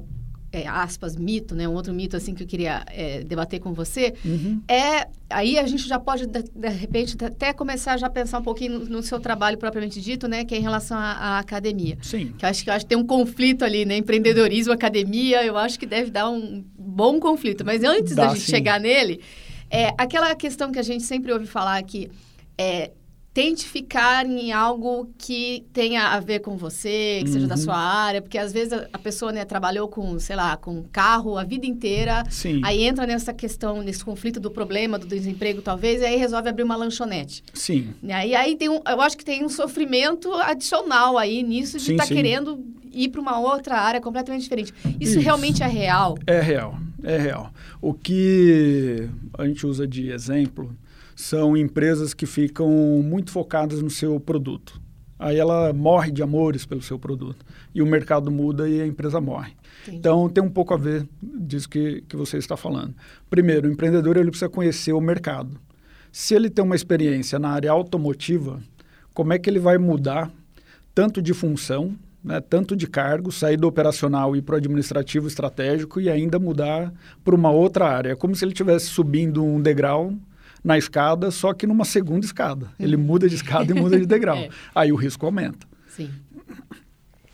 é, 0.53 0.67
aspas, 0.67 1.17
mito, 1.17 1.55
né? 1.55 1.69
Um 1.69 1.75
outro 1.75 1.93
mito, 1.93 2.17
assim, 2.17 2.35
que 2.35 2.43
eu 2.43 2.47
queria 2.47 2.85
é, 2.89 3.23
debater 3.23 3.61
com 3.61 3.73
você, 3.73 4.15
uhum. 4.25 4.63
é... 4.69 5.07
Aí 5.31 5.59
a 5.59 5.67
gente 5.67 5.87
já 5.87 5.99
pode, 5.99 6.27
de, 6.27 6.43
de, 6.43 6.69
repente, 6.69 7.15
até 7.23 7.53
começar 7.53 7.99
já 7.99 8.07
a 8.07 8.11
pensar 8.11 8.39
um 8.39 8.43
pouquinho 8.43 8.79
no, 8.79 8.85
no, 8.87 9.03
seu 9.03 9.21
trabalho 9.21 9.59
propriamente 9.59 10.01
dito, 10.01 10.27
né? 10.27 10.43
Que 10.43 10.55
é 10.55 10.59
em 10.59 10.63
relação 10.63 10.97
à, 10.97 11.13
à 11.13 11.39
academia. 11.39 11.99
Sim. 12.01 12.33
Que 12.39 12.47
eu 12.47 12.49
acho 12.49 12.65
que, 12.65 12.71
acho 12.71 12.87
que 12.87 12.89
tem 12.89 12.97
um 12.97 13.07
conflito 13.07 13.63
ali, 13.63 13.85
né? 13.85 13.99
Empreendedorismo, 13.99 14.73
academia, 14.73 15.45
eu 15.45 15.59
acho 15.59 15.79
que 15.79 15.85
deve 15.85 16.11
dar 16.11 16.31
um 16.31 16.65
bom 16.79 17.21
conflito. 17.21 17.63
Mas 17.63 17.85
antes 17.85 18.15
Dá, 18.15 18.25
da 18.25 18.29
gente 18.31 18.47
sim. 18.47 18.53
chegar 18.53 18.81
nele, 18.81 19.21
é, 19.71 19.93
aquela 19.99 20.35
questão 20.35 20.73
que 20.73 20.79
a 20.79 20.83
gente 20.83 21.05
sempre 21.05 21.31
ouve 21.31 21.45
falar 21.45 21.83
que 21.83 22.11
é, 22.57 22.93
tente 23.39 23.69
ficar 23.69 24.27
em 24.27 24.51
algo 24.51 25.09
que 25.17 25.65
tenha 25.73 26.09
a 26.09 26.19
ver 26.19 26.41
com 26.41 26.57
você, 26.57 27.21
que 27.21 27.29
uhum. 27.29 27.33
seja 27.35 27.47
da 27.47 27.55
uhum. 27.55 27.61
sua 27.61 27.77
área, 27.77 28.21
porque 28.21 28.37
às 28.37 28.53
vezes 28.53 28.73
a, 28.73 28.89
a, 28.93 28.99
pessoa 28.99 29.31
né, 29.31 29.45
trabalhou 29.45 29.87
com, 29.87 30.19
sei 30.19 30.35
lá, 30.35 30.57
com 30.57 30.83
carro 30.91 31.39
a 31.39 31.45
vida 31.45 31.65
inteira, 31.65 32.25
Sim. 32.29 32.61
aí 32.65 32.83
entra 32.83 33.07
nessa 33.07 33.33
questão, 33.33 33.81
nesse 33.81 34.05
conflito 34.05 34.41
do 34.41 34.51
problema 34.51 34.99
do 34.99 35.07
desemprego, 35.07 35.63
talvez, 35.63 36.03
e 36.03 36.05
aí 36.05 36.17
resolve 36.17 36.49
abrir 36.49 36.65
uma 36.65 36.75
lanchonete. 36.75 37.45
Sim. 37.55 37.95
E 38.03 38.11
aí, 38.11 38.35
aí 38.35 38.57
tem 38.57 38.69
um, 38.69 38.81
eu 38.85 39.01
acho 39.01 39.17
que 39.17 39.25
tem 39.25 39.45
um 39.45 39.49
sofrimento 39.49 40.35
adicional 40.35 41.17
aí 41.17 41.41
nisso 41.45 41.79
de 41.79 41.93
estar 41.93 42.09
tá 42.09 42.13
querendo 42.13 42.59
ir 42.93 43.09
para 43.11 43.21
uma 43.21 43.39
outra 43.39 43.77
área 43.77 44.01
completamente 44.01 44.43
diferente. 44.43 44.75
Isso, 44.99 45.13
Isso 45.13 45.21
realmente 45.21 45.63
é 45.63 45.69
real? 45.69 46.19
É 46.27 46.41
real, 46.41 46.77
é 47.05 47.17
real. 47.17 47.53
O 47.81 47.95
que 47.95 49.09
a 49.39 49.47
gente 49.47 49.65
usa 49.65 49.87
de 49.87 50.11
exemplo 50.11 50.77
são 51.19 51.57
empresas 51.57 52.15
que 52.15 52.27
ficam 52.27 52.71
muito 53.03 53.33
focadas 53.33 53.83
no 53.83 53.91
seu 53.91 54.21
produto. 54.21 54.81
Aí 55.19 55.37
ela 55.37 55.73
morre 55.73 56.13
de 56.13 56.23
amores 56.23 56.65
pelo 56.65 56.81
seu 56.81 56.97
produto. 56.97 57.45
E 57.75 57.83
o 57.83 57.87
mercado 57.87 58.31
muda 58.31 58.69
e 58.69 58.81
a 58.81 58.87
empresa 58.87 59.21
morre. 59.21 59.53
Entendi. 59.83 59.99
Então, 59.99 60.29
tem 60.29 60.45
um 60.45 60.49
pouco 60.49 60.73
a 60.73 60.77
ver 60.77 61.09
disso 61.21 61.69
que, 61.69 62.05
que 62.09 62.15
você 62.15 62.39
está 62.39 62.57
falando. 62.57 62.95
Primeiro, 63.29 63.69
o 63.69 63.73
empreendedor 63.73 64.17
ele 64.17 64.31
precisa 64.31 64.49
conhecer 64.49 64.93
o 64.93 65.01
mercado. 65.01 65.59
Se 66.13 66.37
ele 66.37 66.49
tem 66.49 66.65
uma 66.65 66.77
experiência 66.77 67.37
na 67.37 67.49
área 67.49 67.73
automotiva, 67.73 68.63
como 69.13 69.33
é 69.33 69.41
que 69.41 69.51
ele 69.51 69.59
vai 69.59 69.77
mudar 69.77 70.31
tanto 70.95 71.21
de 71.21 71.35
função, 71.35 71.97
né, 72.23 72.41
tanto 72.41 72.77
de 72.77 72.87
cargo, 72.87 73.33
sair 73.33 73.57
do 73.57 73.67
operacional 73.67 74.37
e 74.37 74.41
para 74.41 74.55
o 74.55 74.59
administrativo 74.59 75.27
estratégico 75.27 76.01
e 76.01 76.09
ainda 76.09 76.39
mudar 76.39 76.95
para 77.25 77.35
uma 77.35 77.51
outra 77.51 77.89
área? 77.89 78.13
É 78.13 78.15
como 78.15 78.37
se 78.37 78.45
ele 78.45 78.53
estivesse 78.53 78.87
subindo 78.87 79.45
um 79.45 79.61
degrau 79.61 80.15
na 80.69 80.77
escada, 80.77 81.31
só 81.31 81.55
que 81.55 81.67
numa 81.67 81.87
segunda 81.87 82.27
escada. 82.27 82.69
Ele 82.79 82.95
hum. 82.95 83.01
muda 83.01 83.27
de 83.27 83.35
escada 83.35 83.73
e 83.73 83.75
muda 83.75 83.99
de 83.99 84.05
degrau. 84.07 84.37
é. 84.37 84.51
Aí 84.75 84.93
o 84.93 84.97
risco 84.97 85.25
aumenta. 85.25 85.67
Sim. 85.89 86.11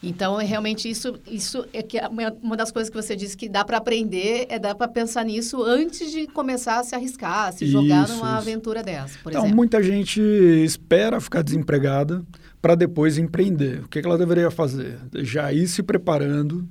Então, 0.00 0.40
é 0.40 0.44
realmente 0.44 0.88
isso, 0.88 1.18
isso 1.26 1.66
é 1.72 1.82
que 1.82 1.98
uma 2.40 2.56
das 2.56 2.70
coisas 2.70 2.88
que 2.88 2.94
você 2.94 3.16
disse 3.16 3.36
que 3.36 3.48
dá 3.48 3.64
para 3.64 3.78
aprender, 3.78 4.46
é 4.48 4.56
dar 4.56 4.76
para 4.76 4.86
pensar 4.86 5.24
nisso 5.24 5.64
antes 5.64 6.12
de 6.12 6.28
começar 6.28 6.78
a 6.78 6.84
se 6.84 6.94
arriscar, 6.94 7.48
a 7.48 7.52
se 7.52 7.66
jogar 7.66 8.04
isso, 8.04 8.14
numa 8.14 8.28
isso. 8.28 8.36
aventura 8.36 8.82
dessa, 8.82 9.18
por 9.20 9.30
então, 9.30 9.42
exemplo. 9.42 9.56
muita 9.56 9.82
gente 9.82 10.20
espera 10.20 11.20
ficar 11.20 11.42
desempregada 11.42 12.22
para 12.62 12.76
depois 12.76 13.18
empreender. 13.18 13.80
O 13.80 13.88
que, 13.88 14.00
que 14.00 14.06
ela 14.06 14.18
deveria 14.18 14.50
fazer? 14.50 14.98
Já 15.16 15.52
ir 15.52 15.66
se 15.66 15.82
preparando 15.82 16.68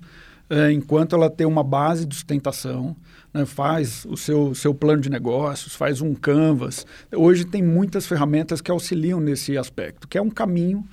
é, 0.49 0.71
enquanto 0.71 1.15
ela 1.15 1.29
tem 1.29 1.45
uma 1.45 1.63
base 1.63 2.05
de 2.05 2.15
sustentação, 2.15 2.95
né, 3.33 3.45
faz 3.45 4.05
o 4.05 4.15
seu, 4.15 4.53
seu 4.53 4.73
plano 4.73 5.01
de 5.01 5.09
negócios, 5.09 5.75
faz 5.75 6.01
um 6.01 6.13
canvas. 6.13 6.85
Hoje 7.11 7.45
tem 7.45 7.63
muitas 7.63 8.05
ferramentas 8.05 8.61
que 8.61 8.69
auxiliam 8.69 9.19
nesse 9.19 9.57
aspecto, 9.57 10.07
que 10.07 10.17
é 10.17 10.21
um 10.21 10.29
caminho 10.29 10.85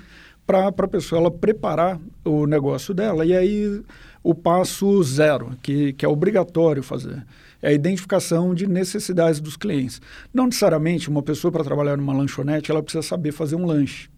para 0.47 0.69
a 0.69 0.89
pessoa 0.89 1.21
ela 1.21 1.31
preparar 1.31 2.01
o 2.25 2.47
negócio 2.47 2.95
dela. 2.95 3.25
E 3.25 3.37
aí 3.37 3.83
o 4.23 4.35
passo 4.35 5.03
zero, 5.03 5.57
que, 5.63 5.93
que 5.93 6.05
é 6.05 6.09
obrigatório 6.09 6.83
fazer, 6.83 7.25
é 7.63 7.69
a 7.69 7.73
identificação 7.73 8.55
de 8.55 8.67
necessidades 8.67 9.41
dos 9.41 9.57
clientes. 9.57 10.01
Não 10.33 10.47
necessariamente 10.47 11.09
uma 11.09 11.23
pessoa 11.23 11.53
para 11.53 11.63
trabalhar 11.63 11.97
numa 11.97 12.13
lanchonete, 12.13 12.71
ela 12.71 12.83
precisa 12.83 13.03
saber 13.03 13.33
fazer 13.33 13.57
um 13.57 13.67
lanche, 13.67 14.09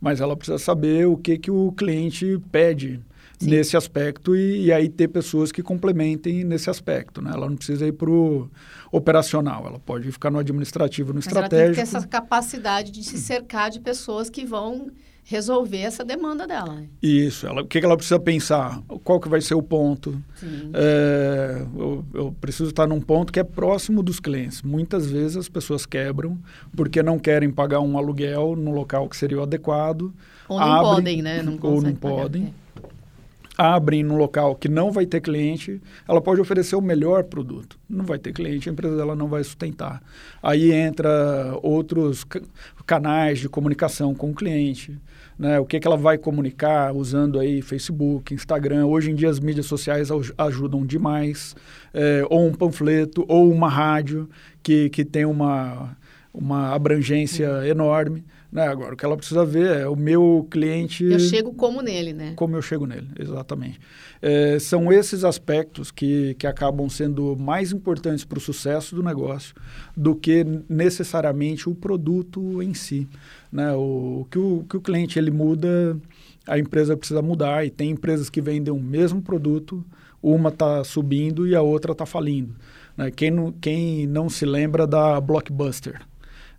mas 0.00 0.20
ela 0.20 0.36
precisa 0.36 0.58
saber 0.58 1.06
o 1.06 1.16
que, 1.16 1.38
que 1.38 1.50
o 1.50 1.72
cliente 1.72 2.40
pede 2.52 3.00
Sim. 3.42 3.50
nesse 3.50 3.76
aspecto 3.76 4.36
e, 4.36 4.66
e, 4.66 4.72
aí 4.72 4.88
ter 4.88 5.08
pessoas 5.08 5.50
que 5.50 5.62
complementem 5.62 6.44
nesse 6.44 6.70
aspecto. 6.70 7.20
Né? 7.20 7.30
Ela 7.34 7.48
não 7.48 7.56
precisa 7.56 7.86
ir 7.86 7.92
para 7.92 8.10
o 8.10 8.48
operacional, 8.90 9.66
ela 9.66 9.78
pode 9.78 10.10
ficar 10.12 10.30
no 10.30 10.38
administrativo, 10.38 11.08
no 11.08 11.16
Mas 11.16 11.26
estratégico. 11.26 11.54
Ela 11.56 11.74
tem 11.74 11.84
que 11.84 11.90
ter 11.90 11.96
essa 11.96 12.06
capacidade 12.06 12.90
de 12.90 13.02
se 13.02 13.18
cercar 13.18 13.70
de 13.70 13.80
pessoas 13.80 14.28
que 14.28 14.44
vão 14.44 14.90
resolver 15.24 15.78
essa 15.78 16.04
demanda 16.04 16.46
dela. 16.46 16.74
Né? 16.74 16.88
Isso, 17.02 17.46
ela, 17.46 17.62
o 17.62 17.66
que, 17.66 17.78
ela 17.78 17.96
precisa 17.96 18.18
pensar? 18.18 18.82
Qual 19.04 19.20
que 19.20 19.28
vai 19.28 19.40
ser 19.40 19.54
o 19.54 19.62
ponto? 19.62 20.20
É, 20.74 21.64
eu, 21.76 22.04
eu, 22.12 22.36
preciso 22.40 22.70
estar 22.70 22.86
num 22.86 23.00
ponto 23.00 23.32
que 23.32 23.38
é 23.38 23.44
próximo 23.44 24.02
dos 24.02 24.18
clientes. 24.18 24.62
Muitas 24.62 25.10
vezes 25.10 25.36
as 25.36 25.48
pessoas 25.48 25.86
quebram 25.86 26.38
porque 26.76 27.02
não 27.02 27.18
querem 27.18 27.50
pagar 27.50 27.80
um 27.80 27.96
aluguel 27.96 28.56
no 28.56 28.72
local 28.72 29.08
que 29.08 29.16
seria 29.16 29.38
o 29.38 29.42
adequado. 29.42 30.12
Ou 30.48 30.58
não 30.58 30.72
abrem, 30.72 30.94
podem, 30.94 31.22
né? 31.22 31.42
Não 31.42 31.58
ou 31.62 31.80
não 31.80 31.94
podem. 31.94 32.42
Pagar, 32.42 32.54
é 32.58 32.61
abrem 33.56 34.02
no 34.02 34.16
local 34.16 34.54
que 34.54 34.68
não 34.68 34.90
vai 34.90 35.04
ter 35.04 35.20
cliente, 35.20 35.80
ela 36.08 36.20
pode 36.20 36.40
oferecer 36.40 36.74
o 36.74 36.80
melhor 36.80 37.24
produto. 37.24 37.78
Não 37.88 38.04
vai 38.04 38.18
ter 38.18 38.32
cliente, 38.32 38.68
a 38.68 38.72
empresa 38.72 38.96
dela 38.96 39.14
não 39.14 39.28
vai 39.28 39.44
sustentar. 39.44 40.02
Aí 40.42 40.72
entra 40.72 41.58
outros 41.62 42.24
canais 42.86 43.38
de 43.40 43.48
comunicação 43.48 44.14
com 44.14 44.30
o 44.30 44.34
cliente, 44.34 44.98
né? 45.38 45.58
O 45.58 45.66
que, 45.66 45.78
que 45.78 45.86
ela 45.86 45.96
vai 45.96 46.16
comunicar 46.16 46.94
usando 46.94 47.38
aí 47.38 47.60
Facebook, 47.60 48.32
Instagram. 48.34 48.86
Hoje 48.86 49.10
em 49.10 49.14
dia 49.14 49.28
as 49.28 49.40
mídias 49.40 49.66
sociais 49.66 50.08
ajudam 50.38 50.84
demais. 50.86 51.54
É, 51.92 52.24
ou 52.30 52.46
um 52.46 52.54
panfleto, 52.54 53.24
ou 53.28 53.50
uma 53.50 53.68
rádio 53.68 54.28
que, 54.62 54.88
que 54.90 55.04
tem 55.04 55.24
uma, 55.24 55.96
uma 56.32 56.74
abrangência 56.74 57.50
uhum. 57.50 57.64
enorme. 57.64 58.24
Né? 58.52 58.68
Agora, 58.68 58.92
o 58.92 58.96
que 58.96 59.04
ela 59.04 59.16
precisa 59.16 59.46
ver 59.46 59.78
é 59.78 59.88
o 59.88 59.96
meu 59.96 60.46
cliente... 60.50 61.04
Eu 61.04 61.18
chego 61.18 61.54
como 61.54 61.80
nele, 61.80 62.12
né? 62.12 62.34
Como 62.36 62.54
eu 62.54 62.60
chego 62.60 62.84
nele, 62.84 63.08
exatamente. 63.18 63.80
É, 64.20 64.58
são 64.58 64.92
esses 64.92 65.24
aspectos 65.24 65.90
que, 65.90 66.34
que 66.34 66.46
acabam 66.46 66.86
sendo 66.90 67.34
mais 67.34 67.72
importantes 67.72 68.26
para 68.26 68.36
o 68.36 68.40
sucesso 68.40 68.94
do 68.94 69.02
negócio 69.02 69.54
do 69.96 70.14
que 70.14 70.44
necessariamente 70.68 71.66
o 71.66 71.74
produto 71.74 72.62
em 72.62 72.74
si. 72.74 73.08
Né? 73.50 73.72
O, 73.72 74.26
que 74.30 74.38
o 74.38 74.66
que 74.68 74.76
o 74.76 74.82
cliente 74.82 75.18
ele 75.18 75.30
muda, 75.30 75.96
a 76.46 76.58
empresa 76.58 76.94
precisa 76.94 77.22
mudar 77.22 77.64
e 77.64 77.70
tem 77.70 77.90
empresas 77.90 78.28
que 78.28 78.42
vendem 78.42 78.72
o 78.72 78.78
mesmo 78.78 79.22
produto, 79.22 79.82
uma 80.22 80.50
está 80.50 80.84
subindo 80.84 81.48
e 81.48 81.54
a 81.54 81.62
outra 81.62 81.92
está 81.92 82.04
falindo. 82.04 82.54
Né? 82.98 83.10
Quem, 83.10 83.30
não, 83.30 83.50
quem 83.50 84.06
não 84.06 84.28
se 84.28 84.44
lembra 84.44 84.86
da 84.86 85.18
Blockbuster? 85.22 86.02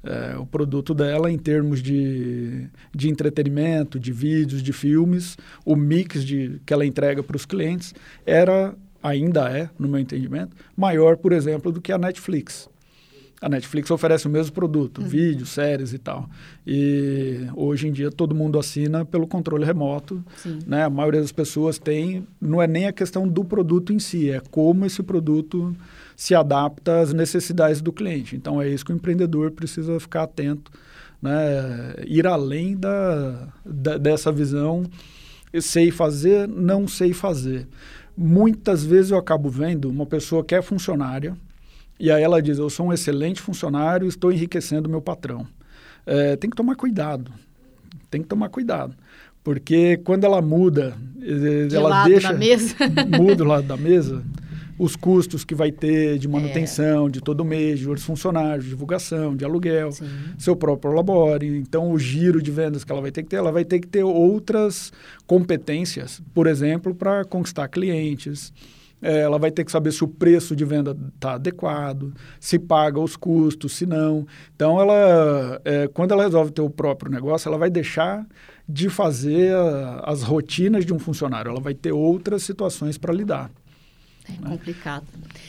É, 0.03 0.37
o 0.37 0.45
produto 0.45 0.93
dela 0.93 1.31
em 1.31 1.37
termos 1.37 1.81
de, 1.81 2.67
de 2.93 3.09
entretenimento, 3.09 3.99
de 3.99 4.11
vídeos, 4.11 4.61
de 4.61 4.73
filmes, 4.73 5.37
o 5.65 5.75
mix 5.75 6.23
de, 6.23 6.61
que 6.65 6.73
ela 6.73 6.85
entrega 6.85 7.23
para 7.23 7.37
os 7.37 7.45
clientes 7.45 7.95
era, 8.25 8.75
ainda 9.01 9.49
é, 9.49 9.69
no 9.79 9.87
meu 9.87 9.99
entendimento, 9.99 10.55
maior, 10.75 11.17
por 11.17 11.31
exemplo, 11.31 11.71
do 11.71 11.81
que 11.81 11.91
a 11.91 11.97
Netflix. 11.97 12.69
A 13.41 13.49
Netflix 13.49 13.91
oferece 13.91 14.25
o 14.25 14.29
mesmo 14.29 14.53
produto, 14.53 15.01
uhum. 15.01 15.07
vídeos, 15.07 15.49
séries 15.49 15.91
e 15.91 15.97
tal. 15.97 16.29
E 16.65 17.45
hoje 17.53 17.89
em 17.89 17.91
dia 17.91 18.09
todo 18.09 18.33
mundo 18.33 18.57
assina 18.57 19.03
pelo 19.03 19.27
controle 19.27 19.65
remoto. 19.65 20.23
Né? 20.65 20.85
A 20.85 20.89
maioria 20.89 21.19
das 21.19 21.33
pessoas 21.33 21.77
tem. 21.77 22.25
Não 22.39 22.61
é 22.61 22.67
nem 22.67 22.87
a 22.87 22.93
questão 22.93 23.27
do 23.27 23.43
produto 23.43 23.91
em 23.91 23.99
si, 23.99 24.29
é 24.29 24.41
como 24.49 24.85
esse 24.85 25.03
produto 25.03 25.75
se 26.15 26.35
adapta 26.35 26.99
às 27.01 27.13
necessidades 27.13 27.81
do 27.81 27.91
cliente. 27.91 28.35
Então 28.35 28.61
é 28.61 28.69
isso 28.69 28.85
que 28.85 28.93
o 28.93 28.95
empreendedor 28.95 29.51
precisa 29.51 29.99
ficar 29.99 30.23
atento, 30.23 30.71
né? 31.21 31.95
ir 32.05 32.27
além 32.27 32.75
da, 32.75 33.47
da, 33.65 33.97
dessa 33.97 34.31
visão, 34.31 34.85
sei 35.61 35.91
fazer, 35.91 36.47
não 36.47 36.87
sei 36.87 37.13
fazer. 37.13 37.67
Muitas 38.15 38.83
vezes 38.83 39.11
eu 39.11 39.17
acabo 39.17 39.49
vendo 39.49 39.89
uma 39.89 40.05
pessoa 40.05 40.43
que 40.43 40.53
é 40.53 40.61
funcionária 40.61 41.35
e 41.99 42.11
aí 42.11 42.21
ela 42.21 42.41
diz: 42.41 42.57
Eu 42.57 42.69
sou 42.69 42.87
um 42.87 42.93
excelente 42.93 43.41
funcionário, 43.41 44.07
estou 44.07 44.31
enriquecendo 44.31 44.89
meu 44.89 45.01
patrão. 45.01 45.47
É, 46.05 46.35
tem 46.35 46.49
que 46.49 46.55
tomar 46.55 46.75
cuidado, 46.75 47.31
tem 48.11 48.21
que 48.21 48.27
tomar 48.27 48.49
cuidado. 48.49 48.95
Porque 49.43 49.97
quando 50.03 50.23
ela 50.23 50.41
muda, 50.41 50.95
eh, 51.21 51.67
de 51.67 51.75
ela 51.75 51.89
lado 51.89 52.09
deixa. 52.09 52.31
Da 52.31 52.37
mesa. 52.37 52.75
Muda 53.19 53.43
o 53.43 53.47
lado 53.47 53.67
da 53.67 53.75
mesa 53.75 54.23
os 54.83 54.97
custos 54.97 55.45
que 55.45 55.55
vai 55.55 55.71
ter 55.71 56.17
de 56.17 56.27
manutenção 56.27 57.07
é. 57.07 57.09
de 57.09 57.21
todo 57.21 57.45
mês, 57.45 57.79
de 57.79 57.87
outros 57.87 58.05
funcionários, 58.05 58.65
divulgação, 58.65 59.33
de 59.33 59.45
aluguel, 59.45 59.93
Sim. 59.93 60.05
seu 60.37 60.55
próprio 60.57 60.91
labore. 60.91 61.57
Então, 61.57 61.89
o 61.91 61.97
giro 61.97 62.41
de 62.41 62.51
vendas 62.51 62.83
que 62.83 62.91
ela 62.91 63.01
vai 63.01 63.11
ter 63.11 63.23
que 63.23 63.29
ter, 63.29 63.37
ela 63.37 63.51
vai 63.51 63.63
ter 63.63 63.79
que 63.79 63.87
ter 63.87 64.03
outras 64.03 64.91
competências, 65.25 66.21
por 66.33 66.47
exemplo, 66.47 66.93
para 66.93 67.23
conquistar 67.23 67.69
clientes. 67.69 68.51
É, 69.01 69.19
ela 69.19 69.37
vai 69.37 69.51
ter 69.51 69.63
que 69.63 69.71
saber 69.71 69.91
se 69.91 70.03
o 70.03 70.07
preço 70.07 70.55
de 70.55 70.63
venda 70.63 70.97
está 71.15 71.33
adequado, 71.33 72.13
se 72.39 72.57
paga 72.59 72.99
os 72.99 73.15
custos, 73.15 73.73
se 73.73 73.85
não. 73.85 74.25
Então, 74.55 74.79
ela, 74.81 75.61
é, 75.63 75.87
quando 75.87 76.11
ela 76.11 76.23
resolve 76.23 76.51
ter 76.51 76.61
o 76.61 76.69
próprio 76.69 77.11
negócio, 77.11 77.47
ela 77.47 77.57
vai 77.57 77.69
deixar 77.69 78.25
de 78.67 78.89
fazer 78.89 79.53
a, 79.53 80.03
as 80.05 80.23
rotinas 80.23 80.85
de 80.85 80.93
um 80.93 80.99
funcionário, 80.99 81.49
ela 81.51 81.59
vai 81.59 81.73
ter 81.73 81.91
outras 81.91 82.43
situações 82.43 82.97
para 82.97 83.13
lidar. 83.13 83.49
É 84.27 84.31
né? 84.31 84.49
complicado. 84.49 85.05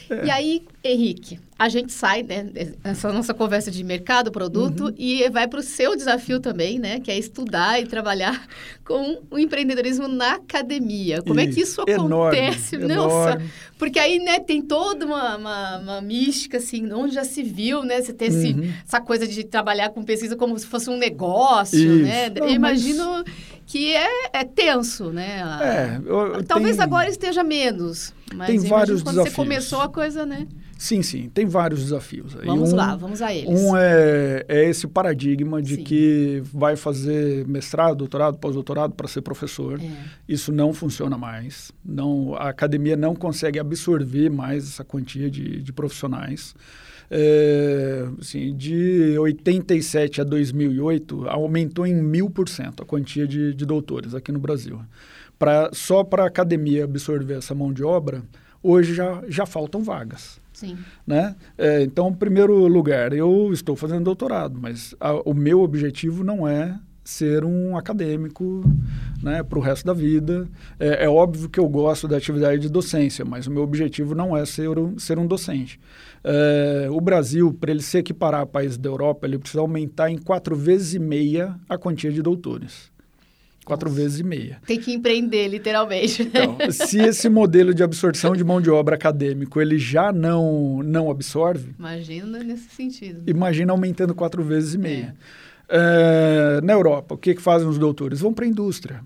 É. 0.09 0.25
E 0.25 0.29
aí, 0.29 0.63
Henrique, 0.83 1.39
a 1.57 1.69
gente 1.69 1.93
sai 1.93 2.21
né, 2.21 2.43
dessa 2.83 3.11
nossa 3.13 3.33
conversa 3.33 3.71
de 3.71 3.81
mercado, 3.83 4.31
produto, 4.31 4.85
uhum. 4.85 4.93
e 4.97 5.29
vai 5.29 5.47
para 5.47 5.59
o 5.59 5.63
seu 5.63 5.95
desafio 5.95 6.39
também, 6.39 6.77
né? 6.77 6.99
Que 6.99 7.09
é 7.09 7.17
estudar 7.17 7.81
e 7.81 7.85
trabalhar 7.85 8.45
com 8.83 9.21
o 9.31 9.39
empreendedorismo 9.39 10.07
na 10.07 10.33
academia. 10.33 11.21
Como 11.21 11.39
é 11.39 11.47
que 11.47 11.61
isso 11.61 11.81
acontece? 11.81 12.75
Enorme, 12.75 12.95
Nossa, 12.95 13.29
enorme. 13.29 13.49
porque 13.79 13.97
aí, 13.97 14.19
né, 14.19 14.39
tem 14.39 14.61
toda 14.61 15.05
uma, 15.05 15.37
uma, 15.37 15.77
uma, 15.77 16.01
mística, 16.01 16.57
assim, 16.57 16.91
onde 16.91 17.15
já 17.15 17.23
se 17.23 17.41
viu, 17.41 17.83
né? 17.83 18.01
Você 18.01 18.11
ter 18.11 18.25
esse, 18.25 18.53
uhum. 18.53 18.73
essa 18.85 18.99
coisa 18.99 19.25
de 19.25 19.43
trabalhar 19.45 19.89
com 19.89 20.03
pesquisa 20.03 20.35
como 20.35 20.59
se 20.59 20.67
fosse 20.67 20.89
um 20.89 20.97
negócio, 20.97 21.79
isso. 21.79 22.03
né? 22.03 22.29
Não, 22.29 22.47
Eu 22.47 22.53
imagino... 22.53 23.23
Mas 23.25 23.54
que 23.65 23.93
é, 23.93 24.29
é 24.33 24.43
tenso, 24.43 25.11
né? 25.11 25.41
É, 25.61 26.01
eu, 26.05 26.43
Talvez 26.43 26.77
tem, 26.77 26.83
agora 26.83 27.09
esteja 27.09 27.43
menos, 27.43 28.13
mas 28.33 28.47
tem 28.47 28.59
vários 28.59 29.01
quando 29.01 29.15
desafios. 29.15 29.35
você 29.35 29.35
começou 29.35 29.81
a 29.81 29.89
coisa, 29.89 30.25
né? 30.25 30.47
Sim, 30.77 31.01
sim, 31.01 31.29
tem 31.29 31.45
vários 31.45 31.81
desafios. 31.81 32.33
Vamos 32.33 32.73
um, 32.73 32.75
lá, 32.75 32.95
vamos 32.95 33.21
a 33.21 33.33
eles. 33.33 33.49
Um 33.49 33.77
é, 33.77 34.45
é 34.47 34.69
esse 34.69 34.87
paradigma 34.87 35.61
de 35.61 35.75
sim. 35.75 35.83
que 35.83 36.43
vai 36.53 36.75
fazer 36.75 37.47
mestrado, 37.47 37.95
doutorado, 37.95 38.37
pós-doutorado 38.37 38.93
para 38.93 39.07
ser 39.07 39.21
professor. 39.21 39.79
É. 39.81 39.89
Isso 40.27 40.51
não 40.51 40.73
funciona 40.73 41.17
mais. 41.17 41.71
Não, 41.83 42.35
a 42.35 42.49
academia 42.49 42.97
não 42.97 43.15
consegue 43.15 43.57
absorver 43.57 44.29
mais 44.29 44.65
essa 44.65 44.83
quantia 44.83 45.31
de, 45.31 45.61
de 45.61 45.73
profissionais. 45.73 46.53
É, 47.09 48.07
assim, 48.19 48.55
de 48.55 49.17
87 49.17 50.21
a 50.21 50.23
2008, 50.23 51.27
aumentou 51.29 51.85
em 51.85 51.93
mil 51.93 52.29
por 52.29 52.49
cento 52.49 52.83
a 52.83 52.85
quantia 52.85 53.27
de, 53.27 53.53
de 53.53 53.65
doutores 53.65 54.15
aqui 54.15 54.31
no 54.31 54.39
Brasil. 54.39 54.79
Pra, 55.37 55.69
só 55.73 56.03
para 56.03 56.23
a 56.23 56.27
academia 56.27 56.85
absorver 56.85 57.35
essa 57.35 57.53
mão 57.53 57.71
de 57.71 57.83
obra, 57.83 58.23
hoje 58.63 58.93
já, 58.93 59.21
já 59.27 59.45
faltam 59.45 59.83
vagas. 59.83 60.39
Sim. 60.53 60.77
Né? 61.05 61.35
É, 61.57 61.83
então, 61.83 62.09
em 62.09 62.13
primeiro 62.13 62.65
lugar, 62.67 63.11
eu 63.13 63.51
estou 63.51 63.75
fazendo 63.75 64.05
doutorado, 64.05 64.57
mas 64.59 64.95
a, 64.99 65.13
o 65.13 65.33
meu 65.33 65.61
objetivo 65.61 66.23
não 66.23 66.47
é 66.47 66.79
ser 67.05 67.45
um 67.45 67.77
acadêmico 67.77 68.63
né, 69.21 69.43
para 69.43 69.59
o 69.59 69.61
resto 69.61 69.85
da 69.85 69.93
vida. 69.93 70.49
É, 70.79 71.05
é, 71.05 71.09
óbvio 71.09 71.47
que 71.47 71.59
eu 71.59 71.69
gosto 71.69 72.07
da 72.07 72.17
atividade 72.17 72.63
de 72.63 72.69
docência, 72.69 73.23
mas 73.23 73.45
o 73.45 73.51
meu 73.51 73.61
objetivo 73.61 74.15
não 74.15 74.35
é 74.35 74.43
ser 74.45 74.77
um, 74.77 74.97
ser 74.97 75.19
um 75.19 75.27
docente. 75.27 75.79
É, 76.23 76.87
o 76.89 76.99
Brasil, 76.99 77.53
para 77.53 77.71
ele 77.71 77.83
se 77.83 77.99
equiparar 77.99 78.41
a 78.41 78.45
países 78.45 78.77
da 78.77 78.89
Europa, 78.89 79.27
ele 79.27 79.37
precisa 79.37 79.61
aumentar 79.61 80.09
em 80.09 80.17
quatro 80.17 80.55
vezes 80.55 80.95
e 80.95 80.99
meia 80.99 81.55
a 81.69 81.77
quantia 81.77 82.11
de 82.11 82.23
doutores. 82.23 82.91
Quatro 83.63 83.89
Nossa. 83.89 84.01
vezes 84.01 84.19
e 84.19 84.23
meia. 84.23 84.61
Tem 84.65 84.79
que 84.79 84.91
empreender, 84.91 85.47
literalmente. 85.47 86.21
Então, 86.23 86.57
se 86.71 86.99
esse 86.99 87.29
modelo 87.29 87.73
de 87.73 87.83
absorção 87.83 88.35
de 88.35 88.43
mão 88.43 88.61
de 88.61 88.69
obra 88.69 88.95
acadêmico 88.95 89.59
ele 89.61 89.77
já 89.77 90.11
não, 90.11 90.83
não 90.83 91.09
absorve... 91.09 91.73
Imagina 91.77 92.43
nesse 92.43 92.69
sentido. 92.69 93.23
Imagina 93.27 93.71
aumentando 93.71 94.13
quatro 94.13 94.43
vezes 94.43 94.75
e 94.75 94.77
meia. 94.77 95.15
É. 95.19 95.44
É, 95.67 96.59
na 96.61 96.73
Europa, 96.73 97.15
o 97.15 97.17
que, 97.17 97.33
que 97.35 97.41
fazem 97.41 97.67
os 97.67 97.77
doutores? 97.77 98.19
Vão 98.19 98.33
para 98.33 98.45
a 98.45 98.47
indústria. 98.47 99.01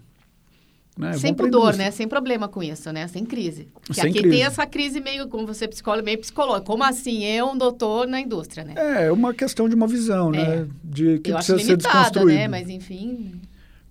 Né? 0.98 1.14
Sem 1.14 1.34
pudor, 1.34 1.78
né? 1.78 1.92
Sem 1.92 2.10
problema 2.10 2.50
com 2.50 2.62
isso, 2.62 2.92
né? 2.92 3.08
Sem 3.08 3.24
crise. 3.24 3.70
Porque 3.74 3.94
Sem 3.94 4.10
aqui 4.10 4.20
crise. 4.20 4.36
tem 4.36 4.46
essa 4.46 4.66
crise 4.66 5.00
meio, 5.00 5.30
como 5.30 5.48
você 5.48 5.64
é 5.64 5.68
psicólogo, 5.70 6.04
meio 6.04 6.18
psicológico. 6.20 6.66
Como 6.66 6.84
assim? 6.84 7.24
Eu, 7.24 7.52
um 7.52 7.58
doutor 7.58 8.06
na 8.06 8.20
indústria, 8.20 8.66
né? 8.66 8.74
É, 8.76 9.06
é 9.06 9.12
uma 9.12 9.34
questão 9.34 9.70
de 9.70 9.76
uma 9.76 9.88
visão, 9.88 10.30
né? 10.30 10.68
De 10.84 11.20
que 11.20 11.32
Eu 11.32 11.36
precisa 11.36 11.58
ser 11.58 11.64
limitada, 11.64 12.00
desconstruído. 12.00 12.38
né? 12.38 12.48
Mas 12.50 12.70
enfim. 12.70 13.40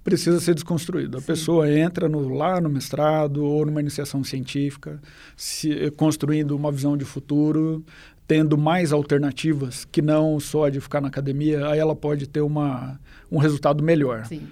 Precisa 0.04 0.38
ser 0.38 0.54
desconstruído. 0.54 1.16
A 1.16 1.20
Sim. 1.20 1.26
pessoa 1.26 1.72
entra 1.72 2.10
no, 2.10 2.28
lá 2.28 2.60
no 2.60 2.68
mestrado 2.68 3.42
ou 3.42 3.64
numa 3.64 3.80
iniciação 3.80 4.22
científica, 4.22 5.00
se, 5.34 5.90
construindo 5.96 6.54
uma 6.54 6.70
visão 6.70 6.94
de 6.94 7.06
futuro, 7.06 7.82
tendo 8.28 8.58
mais 8.58 8.92
alternativas 8.92 9.87
que 9.90 10.02
não 10.02 10.38
só 10.38 10.68
de 10.68 10.80
ficar 10.80 11.00
na 11.00 11.08
academia, 11.08 11.66
aí 11.66 11.78
ela 11.78 11.97
pode 11.97 12.28
ter 12.28 12.42
uma, 12.42 13.00
um 13.32 13.38
resultado 13.38 13.82
melhor. 13.82 14.26
Sim. 14.26 14.47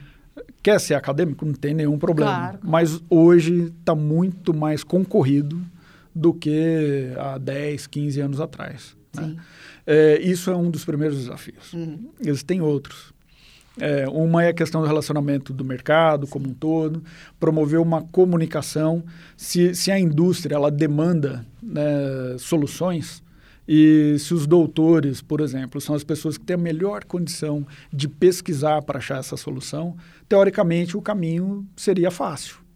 Quer 0.63 0.81
ser 0.81 0.95
acadêmico? 0.95 1.45
Não 1.45 1.53
tem 1.53 1.75
nenhum 1.75 1.99
problema. 1.99 2.33
Claro. 2.33 2.59
Mas 2.63 3.01
hoje 3.11 3.73
está 3.79 3.95
muito 3.95 4.55
mais 4.55 4.83
concorrido 4.83 5.61
do 6.15 6.33
que 6.33 7.13
há 7.19 7.37
10, 7.37 7.87
15 7.87 8.21
anos 8.21 8.41
atrás. 8.41 8.97
né? 9.15 9.37
É, 9.87 10.19
isso 10.23 10.51
é 10.51 10.57
um 10.57 10.71
dos 10.71 10.85
primeiros 10.85 11.19
desafios. 11.19 11.73
Uhum. 11.75 12.11
Existem 12.21 12.63
outros. 12.63 13.13
É, 13.79 14.09
uma 14.09 14.43
é 14.43 14.49
a 14.49 14.55
questão 14.55 14.81
do 14.81 14.87
relacionamento 14.87 15.53
do 15.53 15.63
mercado 15.63 16.27
como 16.27 16.49
um 16.49 16.55
todo, 16.55 17.05
promover 17.39 17.79
uma 17.79 18.01
comunicação. 18.03 19.05
Se, 19.37 19.75
se 19.75 19.91
a 19.91 19.99
indústria 19.99 20.55
ela 20.55 20.71
demanda 20.71 21.47
né, 21.63 21.83
soluções, 22.39 23.23
e 23.69 24.17
se 24.19 24.33
os 24.33 24.47
doutores, 24.47 25.21
por 25.21 25.41
exemplo, 25.41 25.81
são 25.81 25.95
as 25.95 26.05
pessoas 26.05 26.39
que 26.39 26.45
têm 26.45 26.55
a 26.55 26.59
melhor 26.59 27.05
condição 27.05 27.67
de 27.93 28.09
pesquisar 28.09 28.83
para 28.83 28.99
achar 28.99 29.19
essa 29.19 29.37
solução, 29.37 29.97
teoricamente 30.29 30.97
o 30.97 31.03
caminho 31.03 31.67
seria 31.77 32.11
fácil. 32.11 32.67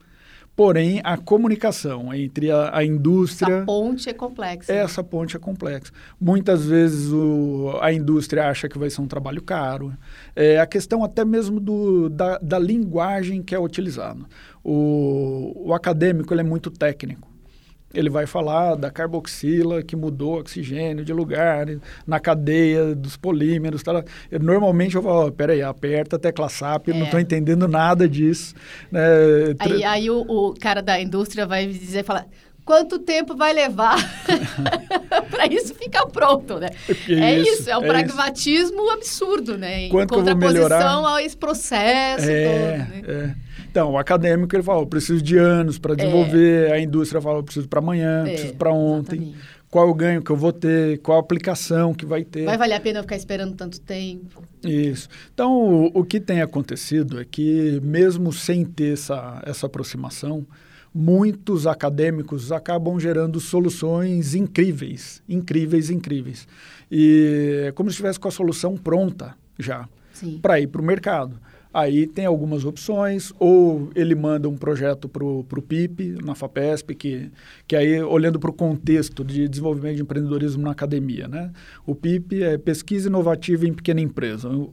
Porém, 0.61 1.00
a 1.04 1.16
comunicação 1.16 2.12
entre 2.12 2.50
a, 2.50 2.76
a 2.76 2.85
indústria. 2.85 3.54
Essa 3.54 3.64
ponte 3.64 4.11
é 4.11 4.12
complexa. 4.12 4.73
Essa 4.73 5.02
ponte 5.02 5.37
é 5.37 5.38
complexa. 5.38 5.92
Muitas 6.20 6.66
vezes 6.66 7.11
o, 7.11 7.78
a 7.80 7.90
indústria 7.92 8.47
acha 8.47 8.68
que 8.68 8.78
vai 8.78 8.90
ser 8.90 9.00
um 9.00 9.06
trabalho 9.06 9.40
caro. 9.40 9.94
É, 10.37 10.61
a 10.61 10.66
questão 10.66 11.02
até 11.02 11.25
mesmo 11.25 11.61
do, 11.61 12.11
da, 12.11 12.37
da 12.38 12.59
linguagem 12.59 13.42
que 13.42 13.54
é 13.54 13.59
utilizada. 13.59 14.20
O, 14.62 15.68
o 15.68 15.73
acadêmico 15.73 16.35
ele 16.35 16.42
é 16.42 16.44
muito 16.44 16.70
técnico. 16.70 17.30
Ele 17.92 18.09
vai 18.09 18.25
falar 18.26 18.76
da 18.76 18.90
carboxila 18.90 19.82
que 19.82 19.97
mudou 19.97 20.35
o 20.37 20.40
oxigênio 20.40 21.04
de 21.04 21.12
lugar, 21.12 21.66
na 22.06 22.20
cadeia 22.20 22.94
dos 22.94 23.16
polímeros. 23.16 23.82
Tal. 23.82 24.02
Eu, 24.30 24.38
normalmente 24.40 24.94
eu 24.94 25.02
falo, 25.02 25.26
oh, 25.26 25.32
peraí, 25.32 25.61
aperta 25.62 26.16
a 26.16 26.18
tecla 26.18 26.49
SAP, 26.49 26.88
eu 26.88 26.94
não 26.94 27.02
É. 27.02 27.04
estou 27.06 27.18
entendendo 27.20 27.66
nada 27.66 28.09
disso. 28.09 28.54
Né? 28.92 29.02
Aí, 29.59 29.82
aí 29.85 30.11
o, 30.11 30.20
o 30.20 30.54
cara 30.54 30.80
da 30.82 31.00
indústria 31.00 31.47
vai 31.47 31.66
dizer, 31.66 32.04
fala, 32.04 32.26
quanto 32.64 32.99
tempo 33.00 33.35
vai 33.37 33.52
levar 33.52 33.97
para 35.30 35.47
isso 35.47 35.75
ficar 35.75 36.06
pronto, 36.06 36.59
né? 36.59 36.68
é 37.09 37.38
Isso, 37.40 37.62
isso, 37.62 37.70
é 37.70 37.76
um 37.76 37.85
é 37.85 37.88
pragmatismo 37.88 38.88
absurdo, 38.90 39.59
né? 39.59 39.82
Em 39.82 39.88
Quanto 39.88 40.11
que 40.12 40.14
eu 40.14 40.23
vou 40.25 40.32
contraposição 40.35 40.78
melhorar? 41.02 41.14
a 41.16 41.23
esse 41.23 41.37
processo 41.37 42.30
É, 42.30 42.44
todo, 42.44 42.78
né? 42.78 43.02
é. 43.09 43.50
Então, 43.71 43.93
o 43.93 43.99
acadêmico 43.99 44.55
ele 44.57 44.62
fala, 44.65 44.83
eu 44.83 44.87
preciso 44.87 45.23
de 45.23 45.39
anos 45.39 45.79
para 45.79 45.95
desenvolver, 45.95 46.73
a 46.73 46.81
indústria 46.81 47.21
fala, 47.21 47.39
eu 47.39 47.45
preciso 47.45 47.69
para 47.69 47.79
amanhã, 47.79 48.27
É, 48.27 48.33
preciso 48.33 48.55
para 48.55 48.73
ontem, 48.73 49.17
exatamente. 49.17 49.45
qual 49.71 49.89
o 49.89 49.95
ganho 49.95 50.21
que 50.23 50.31
eu 50.31 50.37
vou 50.37 50.53
ter, 50.53 50.99
qual 50.99 51.19
a 51.19 51.21
aplicação 51.21 51.95
que 51.95 52.05
vai 52.05 52.25
ter. 52.25 52.45
Vai 52.45 52.59
valer 52.59 52.75
a 52.75 52.81
pena 52.81 52.99
eu 52.99 53.03
ficar 53.05 53.15
esperando 53.15 53.55
tanto 53.55 53.81
tempo? 53.81 54.43
Isso. 54.65 55.09
Então, 55.33 55.53
o, 55.53 56.00
o 56.00 56.05
que 56.05 56.19
tem 56.19 56.43
acontecido 56.43 57.21
é 57.21 57.25
que, 57.25 57.81
mesmo 57.81 58.33
sem 58.33 58.65
ter 58.65 58.95
essa, 58.95 59.41
essa 59.47 59.67
aproximação, 59.67 60.45
muitos 60.93 61.69
acadêmicos 61.69 62.50
acabam 62.50 62.99
gerando 62.99 63.39
soluções 63.39 64.35
incríveis, 64.35 65.23
incríveis, 65.29 65.91
incríveis. 65.91 66.49
E 66.91 67.67
é 67.69 67.73
como 67.73 67.89
se 67.89 67.95
estivesse 67.95 68.19
com 68.19 68.27
a 68.27 68.33
solução 68.33 68.77
pronta 68.77 69.37
já 69.57 69.89
para 70.43 70.59
ir 70.59 70.67
para 70.67 70.81
o 70.81 70.85
mercado. 70.85 71.39
Aí 71.73 72.05
tem 72.07 72.27
algumas 72.27 72.65
opções, 72.65 73.33
ou 73.39 73.91
ele 73.95 74.17
manda 74.17 74.49
um 74.49 74.57
projeto 74.57 75.09
para 75.09 75.25
o 75.25 75.62
PIP, 75.62 76.17
na 76.23 76.35
FAPESP, 76.35 76.95
que, 76.97 77.31
que 77.67 77.77
aí, 77.77 78.03
olhando 78.03 78.41
para 78.41 78.50
o 78.50 78.53
contexto 78.53 79.25
de 79.25 79.49
desenvolvimento 79.49 79.97
de 79.97 80.03
empreendedorismo 80.03 80.62
na 80.65 80.73
academia, 80.73 81.29
né? 81.29 81.53
O 81.87 81.95
PIP 81.95 82.43
é 82.43 82.59
Pesquisa 82.59 83.09
Inovativa 83.09 83.68
em 83.68 83.73
Pequena 83.73 84.01
Empresa. 84.01 84.49
Um, 84.49 84.73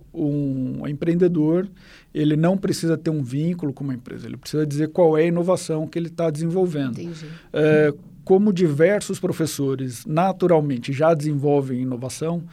um 0.82 0.88
empreendedor, 0.88 1.70
ele 2.12 2.36
não 2.36 2.58
precisa 2.58 2.98
ter 2.98 3.12
um 3.12 3.22
vínculo 3.22 3.72
com 3.72 3.84
uma 3.84 3.94
empresa, 3.94 4.26
ele 4.26 4.38
precisa 4.38 4.66
dizer 4.66 4.88
qual 4.90 5.16
é 5.16 5.22
a 5.22 5.28
inovação 5.28 5.86
que 5.88 6.00
ele 6.00 6.08
está 6.08 6.32
desenvolvendo. 6.32 7.00
Entendi. 7.00 7.28
É, 7.54 7.94
como 8.24 8.52
diversos 8.52 9.20
professores 9.20 10.04
naturalmente 10.06 10.92
já 10.92 11.14
desenvolvem 11.14 11.84
inovação, 11.84 12.44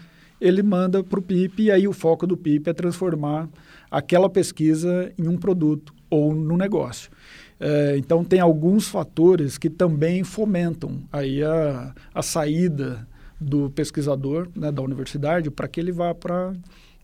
ele 0.40 0.62
manda 0.62 1.02
para 1.02 1.18
o 1.18 1.22
PIP 1.22 1.64
e 1.64 1.70
aí 1.70 1.88
o 1.88 1.92
foco 1.92 2.26
do 2.26 2.36
PIP 2.36 2.68
é 2.68 2.72
transformar 2.74 3.48
aquela 3.90 4.28
pesquisa 4.28 5.12
em 5.18 5.28
um 5.28 5.36
produto 5.36 5.94
ou 6.10 6.34
no 6.34 6.56
negócio. 6.56 7.10
É, 7.58 7.96
então 7.96 8.24
tem 8.24 8.40
alguns 8.40 8.88
fatores 8.88 9.56
que 9.56 9.70
também 9.70 10.24
fomentam 10.24 11.02
aí 11.12 11.42
a, 11.42 11.94
a 12.12 12.22
saída 12.22 13.06
do 13.40 13.70
pesquisador 13.70 14.48
né, 14.54 14.72
da 14.72 14.82
universidade 14.82 15.50
para 15.50 15.68
que 15.68 15.80
ele 15.80 15.92
vá 15.92 16.14
para 16.14 16.52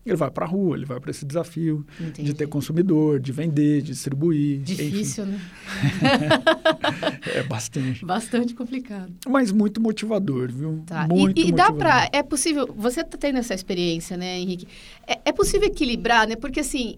ele 0.05 0.15
vai 0.15 0.31
para 0.31 0.45
a 0.45 0.47
rua, 0.47 0.75
ele 0.75 0.85
vai 0.85 0.99
para 0.99 1.11
esse 1.11 1.25
desafio 1.25 1.85
Entendi. 1.99 2.23
de 2.23 2.33
ter 2.33 2.47
consumidor, 2.47 3.19
de 3.19 3.31
vender, 3.31 3.81
de 3.81 3.91
distribuir. 3.91 4.61
Difícil, 4.61 5.25
né? 5.25 5.39
Enfim, 5.85 7.29
é 7.39 7.43
bastante. 7.43 8.05
Bastante 8.05 8.53
complicado. 8.53 9.11
Mas 9.27 9.51
muito 9.51 9.79
motivador, 9.81 10.51
viu? 10.51 10.83
Tá. 10.85 11.07
Muito 11.07 11.39
e, 11.39 11.49
e 11.49 11.51
dá 11.51 11.69
motivador. 11.71 11.77
para 11.77 12.09
é 12.11 12.23
possível, 12.23 12.67
você 12.75 13.03
tá 13.03 13.17
tendo 13.17 13.37
essa 13.37 13.53
experiência, 13.53 14.17
né, 14.17 14.39
Henrique? 14.39 14.67
É, 15.07 15.19
é 15.25 15.31
possível 15.31 15.67
equilibrar, 15.67 16.27
né? 16.27 16.35
Porque 16.35 16.59
assim, 16.61 16.97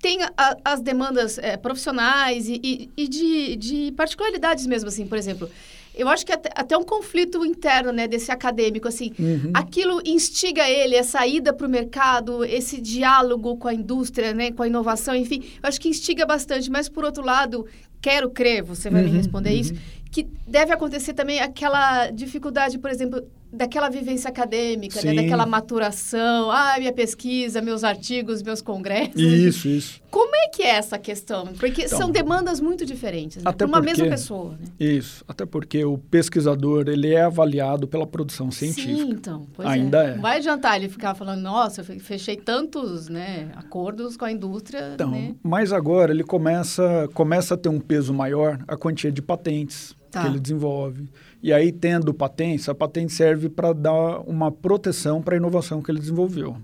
tem 0.00 0.18
a- 0.36 0.56
as 0.64 0.80
demandas 0.82 1.38
é, 1.38 1.56
profissionais 1.56 2.48
e, 2.48 2.60
e- 2.62 2.90
e 2.96 3.08
de, 3.08 3.56
de 3.56 3.92
particularidades 3.92 4.66
mesmo, 4.66 4.88
assim, 4.88 5.06
por 5.06 5.16
exemplo. 5.16 5.48
Eu 5.94 6.08
acho 6.08 6.24
que 6.24 6.32
até, 6.32 6.50
até 6.54 6.76
um 6.76 6.82
conflito 6.82 7.44
interno, 7.44 7.92
né, 7.92 8.08
desse 8.08 8.30
acadêmico, 8.30 8.88
assim, 8.88 9.12
Uhum. 9.18 9.50
aquilo 9.54 10.00
instiga 10.04 10.68
ele, 10.68 10.94
essa 10.96 11.26
ida 11.26 11.52
para 11.52 11.66
o 11.66 11.70
mercado, 11.70 12.44
esse 12.44 12.80
diálogo 12.80 13.56
com 13.56 13.68
a 13.68 13.74
indústria, 13.74 14.32
né, 14.32 14.50
com 14.52 14.62
a 14.62 14.66
inovação, 14.66 15.14
enfim, 15.14 15.42
eu 15.62 15.68
acho 15.68 15.80
que 15.80 15.88
instiga 15.88 16.24
bastante. 16.24 16.70
Mas, 16.70 16.88
por 16.88 17.04
outro 17.04 17.24
lado, 17.24 17.66
quero 18.00 18.30
crer, 18.30 18.62
você 18.62 18.88
vai 18.90 19.02
me 19.02 19.10
Uhum, 19.10 19.16
responder 19.16 19.52
isso, 19.52 19.74
que 20.10 20.26
deve 20.46 20.72
acontecer 20.72 21.12
também 21.14 21.40
aquela 21.40 22.10
dificuldade, 22.10 22.78
por 22.78 22.90
exemplo, 22.90 23.22
daquela 23.52 23.88
vivência 23.88 24.28
acadêmica, 24.30 25.02
né, 25.02 25.14
daquela 25.14 25.44
maturação, 25.46 26.50
ah, 26.50 26.74
minha 26.78 26.92
pesquisa, 26.92 27.60
meus 27.60 27.84
artigos, 27.84 28.42
meus 28.42 28.62
congressos. 28.62 29.20
Isso, 29.20 29.68
isso. 29.68 30.00
Como 30.10 30.34
é 30.36 30.48
que 30.48 30.62
é 30.62 30.70
essa 30.70 30.98
questão? 30.98 31.46
Porque 31.58 31.84
Então, 31.84 31.98
são 31.98 32.10
demandas 32.10 32.60
muito 32.60 32.84
diferentes, 32.84 33.38
né, 33.38 33.42
até 33.46 33.58
para 33.58 33.66
uma 33.66 33.78
porque- 33.78 33.90
mesma 33.92 34.08
pessoa. 34.08 34.50
Né? 34.52 34.66
Isso. 34.78 35.24
Até 35.26 35.44
porque 35.46 35.84
o 35.84 35.96
pesquisador 35.98 36.88
ele 36.88 37.12
é 37.14 37.22
avaliado 37.22 37.86
pela 37.88 38.06
produção 38.06 38.50
científica. 38.50 38.94
Sim, 38.96 39.10
então. 39.10 39.46
Pois 39.54 39.68
Ainda 39.68 40.02
é. 40.04 40.10
é. 40.10 40.14
Não 40.14 40.22
vai 40.22 40.36
adiantar 40.38 40.76
ele 40.76 40.88
ficar 40.88 41.14
falando, 41.14 41.40
nossa, 41.40 41.80
eu 41.80 41.84
fe- 41.84 41.98
fechei 41.98 42.36
tantos 42.36 43.08
né, 43.08 43.50
acordos 43.56 44.16
com 44.16 44.24
a 44.24 44.32
indústria. 44.32 44.92
Então, 44.94 45.10
né? 45.10 45.34
mas 45.42 45.72
agora 45.72 46.12
ele 46.12 46.24
começa, 46.24 47.08
começa 47.14 47.54
a 47.54 47.56
ter 47.56 47.68
um 47.68 47.80
peso 47.80 48.12
maior 48.12 48.58
a 48.68 48.76
quantia 48.76 49.10
de 49.10 49.22
patentes 49.22 49.94
Tá. 50.12 50.20
que 50.20 50.28
ele 50.28 50.38
desenvolve. 50.38 51.08
E 51.42 51.54
aí, 51.54 51.72
tendo 51.72 52.12
patentes, 52.12 52.68
a 52.68 52.74
patente 52.74 53.14
serve 53.14 53.48
para 53.48 53.72
dar 53.72 54.20
uma 54.20 54.52
proteção 54.52 55.22
para 55.22 55.34
a 55.34 55.38
inovação 55.38 55.80
que 55.82 55.90
ele 55.90 55.98
desenvolveu. 55.98 56.54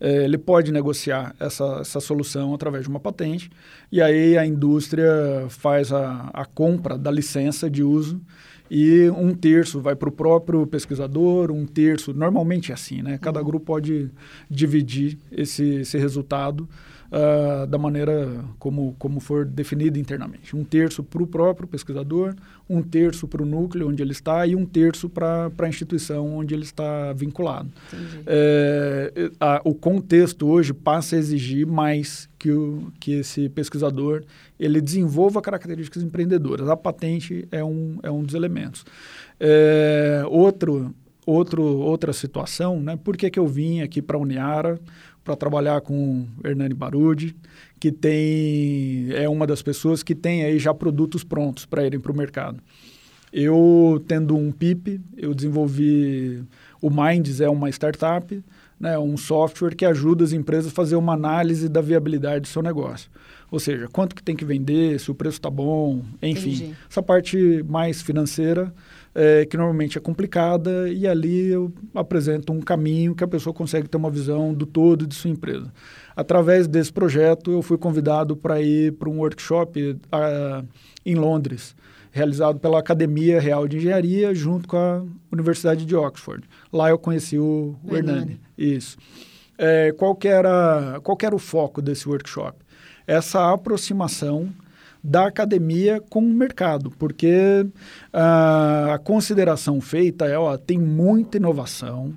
É, 0.00 0.24
ele 0.24 0.38
pode 0.38 0.72
negociar 0.72 1.36
essa, 1.38 1.78
essa 1.80 2.00
solução 2.00 2.54
através 2.54 2.84
de 2.84 2.88
uma 2.88 2.98
patente, 2.98 3.50
e 3.92 4.00
aí 4.00 4.36
a 4.36 4.46
indústria 4.46 5.46
faz 5.50 5.92
a, 5.92 6.30
a 6.32 6.46
compra 6.46 6.96
da 6.96 7.10
licença 7.10 7.68
de 7.68 7.82
uso 7.82 8.20
e 8.70 9.08
um 9.10 9.32
terço 9.34 9.80
vai 9.80 9.94
para 9.94 10.08
o 10.08 10.12
próprio 10.12 10.66
pesquisador, 10.66 11.50
um 11.50 11.66
terço, 11.66 12.12
normalmente 12.12 12.72
é 12.72 12.74
assim, 12.74 13.02
né? 13.02 13.18
Cada 13.18 13.42
grupo 13.42 13.64
pode 13.64 14.10
dividir 14.50 15.18
esse, 15.30 15.76
esse 15.76 15.98
resultado 15.98 16.68
ah, 17.12 17.66
da 17.66 17.78
maneira 17.78 18.44
como, 18.58 18.94
como 18.98 19.20
for 19.20 19.44
definido 19.44 19.98
internamente. 19.98 20.54
Um 20.56 20.64
terço 20.64 21.02
para 21.02 21.22
o 21.22 21.26
próprio 21.26 21.68
pesquisador, 21.68 22.34
um 22.68 22.82
terço 22.82 23.28
para 23.28 23.42
o 23.42 23.46
núcleo 23.46 23.88
onde 23.88 24.02
ele 24.02 24.12
está 24.12 24.46
e 24.46 24.54
um 24.56 24.64
terço 24.66 25.08
para 25.08 25.50
a 25.58 25.68
instituição 25.68 26.36
onde 26.36 26.54
ele 26.54 26.64
está 26.64 27.12
vinculado. 27.12 27.70
É, 28.26 29.30
a- 29.40 29.60
o 29.64 29.74
contexto 29.74 30.46
hoje 30.48 30.72
passa 30.74 31.16
a 31.16 31.18
exigir 31.18 31.66
mais 31.66 32.28
que, 32.38 32.50
o, 32.50 32.92
que 32.98 33.12
esse 33.12 33.48
pesquisador 33.48 34.24
ele 34.58 34.80
desenvolva 34.80 35.40
características 35.40 36.02
empreendedoras. 36.02 36.68
A 36.68 36.76
patente 36.76 37.46
é 37.52 37.62
um, 37.64 37.98
é 38.02 38.10
um 38.10 38.22
dos 38.22 38.34
elementos. 38.34 38.84
É, 39.38 40.22
outro, 40.28 40.94
outro, 41.26 41.62
outra 41.62 42.12
situação, 42.12 42.80
né? 42.80 42.96
por 43.02 43.16
que, 43.16 43.30
que 43.30 43.38
eu 43.38 43.46
vim 43.46 43.80
aqui 43.80 44.00
para 44.02 44.16
a 44.16 44.20
Uniara? 44.20 44.78
Para 45.26 45.34
trabalhar 45.34 45.80
com 45.80 46.24
Hernani 46.44 46.72
Barudi, 46.72 47.36
que 47.80 47.90
tem 47.90 49.08
é 49.12 49.28
uma 49.28 49.44
das 49.44 49.60
pessoas 49.60 50.04
que 50.04 50.14
tem 50.14 50.44
aí 50.44 50.56
já 50.56 50.72
produtos 50.72 51.24
prontos 51.24 51.66
para 51.66 51.84
irem 51.84 51.98
para 51.98 52.12
o 52.12 52.16
mercado. 52.16 52.62
Eu 53.32 54.02
tendo 54.06 54.36
um 54.36 54.52
PIP, 54.52 55.00
eu 55.16 55.34
desenvolvi 55.34 56.44
o 56.80 56.88
Minds 56.88 57.40
é 57.40 57.48
uma 57.48 57.68
startup, 57.68 58.40
né, 58.78 58.98
um 58.98 59.16
software 59.16 59.74
que 59.74 59.84
ajuda 59.84 60.24
as 60.24 60.32
empresas 60.32 60.70
a 60.70 60.74
fazer 60.74 60.96
uma 60.96 61.14
análise 61.14 61.68
da 61.68 61.80
viabilidade 61.80 62.42
do 62.42 62.48
seu 62.48 62.62
negócio. 62.62 63.10
Ou 63.50 63.60
seja, 63.60 63.88
quanto 63.92 64.14
que 64.14 64.22
tem 64.22 64.34
que 64.34 64.44
vender, 64.44 64.98
se 64.98 65.10
o 65.10 65.14
preço 65.14 65.38
está 65.38 65.48
bom, 65.48 66.02
enfim. 66.20 66.54
Entendi. 66.54 66.74
Essa 66.90 67.02
parte 67.02 67.64
mais 67.68 68.02
financeira, 68.02 68.74
é, 69.14 69.46
que 69.46 69.56
normalmente 69.56 69.96
é 69.96 70.00
complicada, 70.00 70.90
e 70.90 71.06
ali 71.06 71.46
eu 71.48 71.72
apresento 71.94 72.52
um 72.52 72.60
caminho 72.60 73.14
que 73.14 73.24
a 73.24 73.28
pessoa 73.28 73.54
consegue 73.54 73.88
ter 73.88 73.96
uma 73.96 74.10
visão 74.10 74.52
do 74.52 74.66
todo 74.66 75.06
de 75.06 75.14
sua 75.14 75.30
empresa. 75.30 75.72
Através 76.14 76.66
desse 76.66 76.92
projeto, 76.92 77.52
eu 77.52 77.62
fui 77.62 77.78
convidado 77.78 78.36
para 78.36 78.60
ir 78.60 78.92
para 78.92 79.08
um 79.08 79.18
workshop 79.18 79.80
uh, 79.92 80.66
em 81.04 81.14
Londres, 81.14 81.74
realizado 82.16 82.58
pela 82.58 82.78
Academia 82.78 83.38
Real 83.38 83.68
de 83.68 83.76
Engenharia, 83.76 84.34
junto 84.34 84.66
com 84.66 84.78
a 84.78 85.02
Universidade 85.30 85.84
de 85.84 85.94
Oxford. 85.94 86.48
Lá 86.72 86.88
eu 86.88 86.98
conheci 86.98 87.38
o, 87.38 87.76
o 87.84 87.94
Hernani. 87.94 88.40
Isso. 88.56 88.96
É, 89.58 89.92
qual, 89.92 90.14
que 90.14 90.26
era, 90.26 90.98
qual 91.02 91.14
que 91.14 91.26
era 91.26 91.36
o 91.36 91.38
foco 91.38 91.82
desse 91.82 92.08
workshop? 92.08 92.56
Essa 93.06 93.52
aproximação 93.52 94.48
da 95.04 95.26
academia 95.26 96.00
com 96.08 96.20
o 96.20 96.32
mercado, 96.32 96.90
porque 96.98 97.66
uh, 98.12 98.92
a 98.94 98.98
consideração 98.98 99.78
feita 99.80 100.24
é, 100.24 100.38
ó, 100.38 100.56
tem 100.56 100.78
muita 100.78 101.36
inovação, 101.36 102.14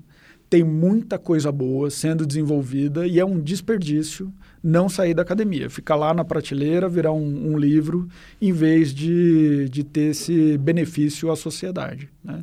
tem 0.50 0.64
muita 0.64 1.20
coisa 1.20 1.52
boa 1.52 1.90
sendo 1.90 2.26
desenvolvida 2.26 3.06
e 3.06 3.20
é 3.20 3.26
um 3.26 3.40
desperdício 3.40 4.34
não 4.62 4.90
sair 4.90 5.14
da 5.14 5.22
academia, 5.22 5.70
ficar 5.70 5.96
lá 5.96 6.14
na 6.14 6.26
prateleira, 6.26 6.90
virar 6.90 7.14
um, 7.14 7.54
um 7.54 7.58
livro, 7.58 8.10
em 8.42 8.52
vez 8.52 8.94
de, 8.94 9.70
de 9.70 9.84
ter 9.84 10.12
esse 10.12 10.58
benefício 10.58 11.32
à 11.32 11.36
sociedade. 11.36 12.10
Né? 12.24 12.42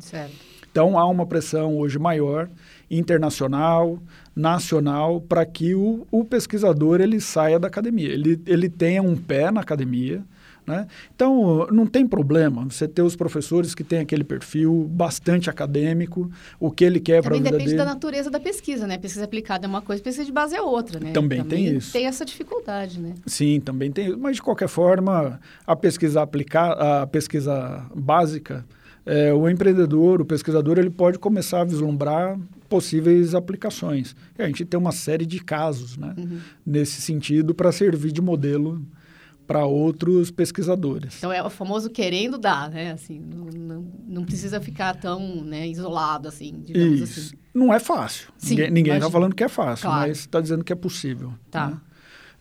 Então 0.71 0.97
há 0.97 1.05
uma 1.07 1.25
pressão 1.25 1.77
hoje 1.77 1.99
maior, 1.99 2.49
internacional, 2.89 3.99
nacional, 4.35 5.19
para 5.19 5.45
que 5.45 5.75
o, 5.75 6.07
o 6.11 6.23
pesquisador 6.23 7.01
ele 7.01 7.19
saia 7.19 7.59
da 7.59 7.67
academia, 7.67 8.09
ele, 8.09 8.39
ele 8.45 8.69
tenha 8.69 9.01
um 9.01 9.15
pé 9.15 9.51
na 9.51 9.61
academia, 9.61 10.23
né? 10.67 10.85
Então, 11.15 11.65
não 11.71 11.87
tem 11.87 12.05
problema 12.05 12.65
você 12.65 12.87
ter 12.87 13.01
os 13.01 13.15
professores 13.15 13.73
que 13.73 13.85
têm 13.85 13.99
aquele 13.99 14.23
perfil 14.23 14.85
bastante 14.91 15.49
acadêmico, 15.49 16.29
o 16.59 16.69
que 16.69 16.83
ele 16.83 16.99
quer 16.99 17.23
para 17.23 17.33
a 17.33 17.37
vida 17.37 17.51
dele. 17.51 17.63
depende 17.63 17.77
da 17.77 17.85
natureza 17.85 18.29
da 18.29 18.39
pesquisa, 18.39 18.85
né? 18.85 18.97
Pesquisa 18.97 19.23
aplicada 19.23 19.65
é 19.65 19.69
uma 19.69 19.81
coisa, 19.81 20.03
pesquisa 20.03 20.25
de 20.25 20.31
base 20.31 20.55
é 20.55 20.61
outra, 20.61 20.99
né? 20.99 21.13
Também, 21.13 21.39
também 21.39 21.65
tem 21.65 21.77
isso. 21.77 21.93
Tem 21.93 22.05
essa 22.05 22.25
dificuldade, 22.25 22.99
né? 22.99 23.13
Sim, 23.25 23.61
também 23.61 23.89
tem. 23.91 24.17
Mas, 24.17 24.35
de 24.35 24.41
qualquer 24.41 24.67
forma, 24.67 25.39
a 25.65 25.75
pesquisa 25.75 26.21
aplicada, 26.21 27.01
a 27.01 27.07
pesquisa 27.07 27.85
básica, 27.95 28.65
é, 29.05 29.33
o 29.33 29.49
empreendedor, 29.49 30.19
o 30.19 30.25
pesquisador, 30.25 30.77
ele 30.77 30.89
pode 30.89 31.17
começar 31.17 31.61
a 31.61 31.63
vislumbrar 31.63 32.37
possíveis 32.67 33.33
aplicações. 33.33 34.13
E 34.37 34.41
a 34.41 34.47
gente 34.47 34.65
tem 34.65 34.77
uma 34.77 34.91
série 34.91 35.25
de 35.25 35.39
casos 35.39 35.95
né, 35.95 36.13
uhum. 36.17 36.39
nesse 36.65 37.01
sentido 37.01 37.55
para 37.55 37.71
servir 37.71 38.11
de 38.11 38.21
modelo 38.21 38.85
para 39.47 39.65
outros 39.65 40.29
pesquisadores. 40.29 41.17
Então 41.17 41.31
é 41.31 41.41
o 41.41 41.49
famoso 41.49 41.89
querendo 41.89 42.37
dar, 42.37 42.69
né? 42.69 42.91
Assim, 42.91 43.17
não, 43.19 43.45
não, 43.45 43.85
não 44.05 44.25
precisa 44.25 44.59
ficar 44.59 44.93
tão 44.95 45.41
né, 45.43 45.65
isolado 45.65 46.27
assim, 46.27 46.61
digamos 46.65 46.99
Isso. 46.99 47.19
assim. 47.19 47.35
Não 47.53 47.73
é 47.73 47.79
fácil. 47.79 48.27
Sim, 48.37 48.57
ninguém 48.69 48.95
está 48.95 49.09
falando 49.09 49.33
que 49.33 49.43
é 49.43 49.47
fácil, 49.47 49.87
claro. 49.87 50.09
mas 50.09 50.19
está 50.19 50.41
dizendo 50.41 50.63
que 50.63 50.73
é 50.73 50.75
possível. 50.75 51.33
Tá. 51.49 51.67
Né? 51.69 51.77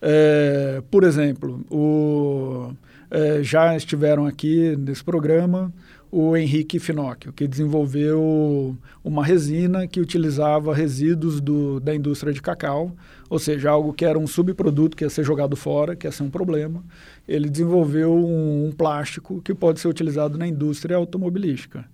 É, 0.02 0.82
por 0.90 1.04
exemplo, 1.04 1.64
o, 1.70 2.74
é, 3.10 3.42
já 3.42 3.76
estiveram 3.76 4.26
aqui 4.26 4.76
nesse 4.76 5.02
programa 5.02 5.72
o 6.10 6.36
Henrique 6.36 6.78
Finocchio, 6.78 7.32
que 7.32 7.46
desenvolveu 7.46 8.76
uma 9.04 9.24
resina 9.24 9.86
que 9.86 10.00
utilizava 10.00 10.74
resíduos 10.74 11.40
do, 11.40 11.80
da 11.80 11.94
indústria 11.94 12.32
de 12.32 12.40
cacau, 12.40 12.94
ou 13.28 13.38
seja, 13.38 13.70
algo 13.70 13.92
que 13.92 14.04
era 14.04 14.18
um 14.18 14.26
subproduto 14.26 14.96
que 14.96 15.04
ia 15.04 15.10
ser 15.10 15.24
jogado 15.24 15.56
fora, 15.56 15.96
que 15.96 16.06
ia 16.06 16.12
ser 16.12 16.22
um 16.22 16.30
problema. 16.30 16.84
Ele 17.26 17.48
desenvolveu 17.48 18.14
um, 18.14 18.68
um 18.68 18.72
plástico 18.72 19.40
que 19.42 19.54
pode 19.54 19.80
ser 19.80 19.88
utilizado 19.88 20.38
na 20.38 20.46
indústria 20.46 20.96
automobilística. 20.96 21.84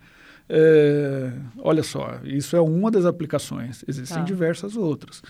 É, 0.48 1.32
olha 1.58 1.82
só, 1.82 2.20
isso 2.24 2.54
é 2.56 2.60
uma 2.60 2.90
das 2.90 3.06
aplicações, 3.06 3.84
existem 3.88 4.18
ah. 4.18 4.24
diversas 4.24 4.76
outras. 4.76 5.22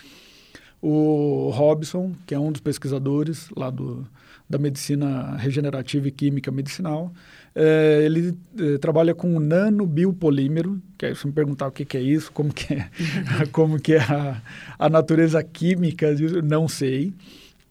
O 0.81 1.49
Robson, 1.53 2.13
que 2.27 2.35
é 2.35 2.39
um 2.39 2.51
dos 2.51 2.59
pesquisadores 2.59 3.47
lá 3.55 3.69
do, 3.69 4.05
da 4.49 4.57
medicina 4.57 5.37
regenerativa 5.37 6.09
e 6.09 6.11
química 6.11 6.51
medicinal, 6.51 7.13
é, 7.55 8.01
ele 8.03 8.35
é, 8.59 8.77
trabalha 8.79 9.13
com 9.13 9.39
nanobiopolímero, 9.39 10.81
que 10.97 11.05
aí 11.05 11.15
você 11.15 11.27
me 11.27 11.33
perguntar 11.33 11.67
o 11.67 11.71
que, 11.71 11.85
que 11.85 11.97
é 11.97 12.01
isso, 12.01 12.31
como 12.31 12.51
que 12.51 12.73
é, 12.73 12.89
como 13.51 13.79
que 13.79 13.93
é 13.93 14.01
a, 14.01 14.41
a 14.79 14.89
natureza 14.89 15.43
química, 15.43 16.07
não 16.43 16.67
sei. 16.67 17.13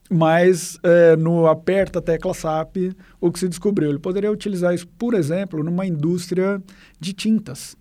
Mas 0.08 0.78
é, 0.82 1.16
no 1.16 1.46
aperta 1.46 2.00
tecla 2.00 2.34
SAP, 2.34 2.76
o 3.20 3.32
que 3.32 3.38
se 3.38 3.48
descobriu? 3.48 3.88
Ele 3.88 3.98
poderia 3.98 4.30
utilizar 4.30 4.74
isso, 4.74 4.86
por 4.86 5.14
exemplo, 5.14 5.64
numa 5.64 5.86
indústria 5.86 6.62
de 7.00 7.14
tintas, 7.14 7.76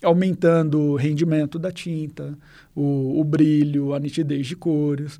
aumentando 0.00 0.80
o 0.80 0.96
rendimento 0.96 1.58
da 1.58 1.72
tinta, 1.72 2.38
o, 2.74 3.20
o 3.20 3.24
brilho, 3.24 3.94
a 3.94 3.98
nitidez 3.98 4.46
de 4.46 4.54
cores. 4.54 5.18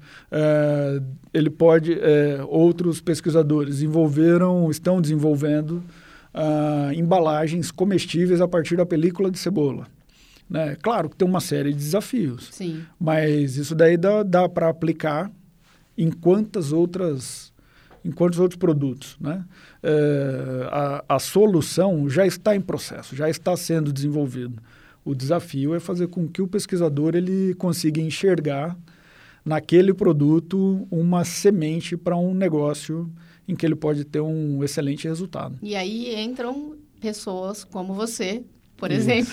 Ele 1.34 1.50
pode, 1.50 1.98
outros 2.48 3.00
pesquisadores 3.00 3.76
desenvolveram, 3.76 4.70
estão 4.70 5.00
desenvolvendo 5.00 5.82
uh, 6.34 6.92
embalagens 6.92 7.70
comestíveis 7.70 8.40
a 8.40 8.48
partir 8.48 8.76
da 8.76 8.86
película 8.86 9.30
de 9.30 9.38
cebola. 9.38 9.86
Né? 10.48 10.76
Claro 10.82 11.08
que 11.08 11.16
tem 11.16 11.26
uma 11.26 11.40
série 11.40 11.70
de 11.70 11.78
desafios, 11.78 12.48
Sim. 12.52 12.84
mas 13.00 13.56
isso 13.56 13.74
daí 13.74 13.96
dá, 13.96 14.22
dá 14.22 14.48
para 14.48 14.68
aplicar 14.68 15.30
em 15.96 16.10
quantas 16.10 16.72
outras 16.72 17.52
em 18.04 18.10
quantos 18.10 18.40
outros 18.40 18.58
produtos. 18.58 19.16
Né? 19.20 19.44
É, 19.80 20.68
a, 20.70 21.04
a 21.08 21.18
solução 21.20 22.08
já 22.08 22.26
está 22.26 22.54
em 22.56 22.60
processo, 22.60 23.14
já 23.14 23.30
está 23.30 23.56
sendo 23.56 23.92
desenvolvido. 23.92 24.60
O 25.04 25.14
desafio 25.14 25.72
é 25.74 25.80
fazer 25.80 26.08
com 26.08 26.26
que 26.28 26.42
o 26.42 26.48
pesquisador 26.48 27.14
ele 27.14 27.54
consiga 27.54 28.00
enxergar 28.00 28.76
naquele 29.44 29.92
produto 29.92 30.86
uma 30.90 31.24
semente 31.24 31.96
para 31.96 32.16
um 32.16 32.34
negócio 32.34 33.10
em 33.46 33.54
que 33.54 33.66
ele 33.66 33.74
pode 33.74 34.04
ter 34.04 34.20
um 34.20 34.62
excelente 34.62 35.06
resultado. 35.08 35.58
E 35.62 35.74
aí 35.74 36.14
entram 36.20 36.76
pessoas 37.00 37.64
como 37.64 37.94
você, 37.94 38.42
por 38.76 38.90
Isso. 38.90 39.10
exemplo, 39.10 39.32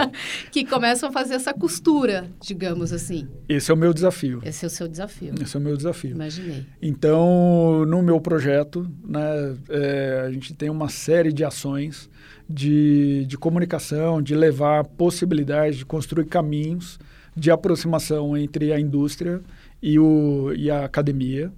que 0.50 0.64
começam 0.64 1.08
a 1.08 1.12
fazer 1.12 1.34
essa 1.34 1.54
costura, 1.54 2.30
digamos 2.40 2.92
assim. 2.92 3.28
Esse 3.48 3.70
é 3.70 3.74
o 3.74 3.76
meu 3.76 3.92
desafio. 3.92 4.40
Esse 4.44 4.64
é 4.64 4.68
o 4.68 4.70
seu 4.70 4.88
desafio. 4.88 5.34
Esse 5.40 5.56
é 5.56 5.60
o 5.60 5.62
meu 5.62 5.76
desafio. 5.76 6.10
Imaginei. 6.10 6.66
Então, 6.80 7.84
no 7.86 8.02
meu 8.02 8.20
projeto, 8.20 8.90
né, 9.06 9.56
é, 9.68 10.24
a 10.26 10.30
gente 10.30 10.54
tem 10.54 10.68
uma 10.68 10.88
série 10.88 11.32
de 11.32 11.44
ações 11.44 12.10
de, 12.48 13.24
de 13.26 13.38
comunicação, 13.38 14.20
de 14.20 14.34
levar 14.34 14.84
possibilidades, 14.84 15.78
de 15.78 15.86
construir 15.86 16.26
caminhos 16.26 16.98
de 17.34 17.50
aproximação 17.50 18.36
entre 18.36 18.72
a 18.72 18.80
indústria 18.80 19.40
e, 19.82 19.98
o, 19.98 20.52
e 20.54 20.70
a 20.70 20.84
academia 20.84 21.50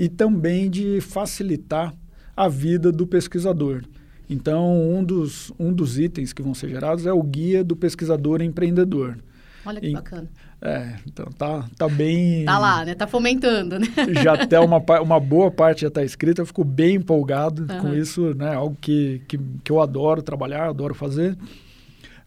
e 0.00 0.08
também 0.08 0.70
de 0.70 0.98
facilitar 1.02 1.92
a 2.34 2.48
vida 2.48 2.90
do 2.90 3.06
pesquisador. 3.06 3.82
Então, 4.30 4.80
um 4.94 5.04
dos, 5.04 5.52
um 5.58 5.70
dos 5.70 5.98
itens 5.98 6.32
que 6.32 6.40
vão 6.40 6.54
ser 6.54 6.70
gerados 6.70 7.04
é 7.04 7.12
o 7.12 7.22
guia 7.22 7.62
do 7.62 7.76
pesquisador 7.76 8.40
empreendedor. 8.40 9.18
Olha 9.66 9.78
que 9.78 9.88
e, 9.88 9.92
bacana. 9.92 10.26
É, 10.62 10.94
então 11.06 11.26
tá, 11.36 11.68
tá 11.76 11.86
bem... 11.86 12.46
Tá 12.46 12.58
lá, 12.58 12.82
né? 12.82 12.94
Tá 12.94 13.06
fomentando, 13.06 13.78
né? 13.78 13.88
Já 14.24 14.42
até 14.42 14.58
uma, 14.58 14.78
uma 15.02 15.20
boa 15.20 15.50
parte 15.50 15.82
já 15.82 15.88
está 15.88 16.02
escrita, 16.02 16.40
eu 16.40 16.46
fico 16.46 16.64
bem 16.64 16.94
empolgado 16.94 17.66
uhum. 17.70 17.80
com 17.80 17.94
isso, 17.94 18.34
né? 18.34 18.54
Algo 18.54 18.78
que, 18.80 19.20
que, 19.28 19.38
que 19.62 19.70
eu 19.70 19.82
adoro 19.82 20.22
trabalhar, 20.22 20.70
adoro 20.70 20.94
fazer. 20.94 21.36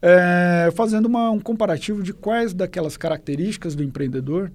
É, 0.00 0.70
fazendo 0.76 1.06
uma, 1.06 1.28
um 1.32 1.40
comparativo 1.40 2.04
de 2.04 2.12
quais 2.12 2.54
daquelas 2.54 2.96
características 2.96 3.74
do 3.74 3.82
empreendedor 3.82 4.52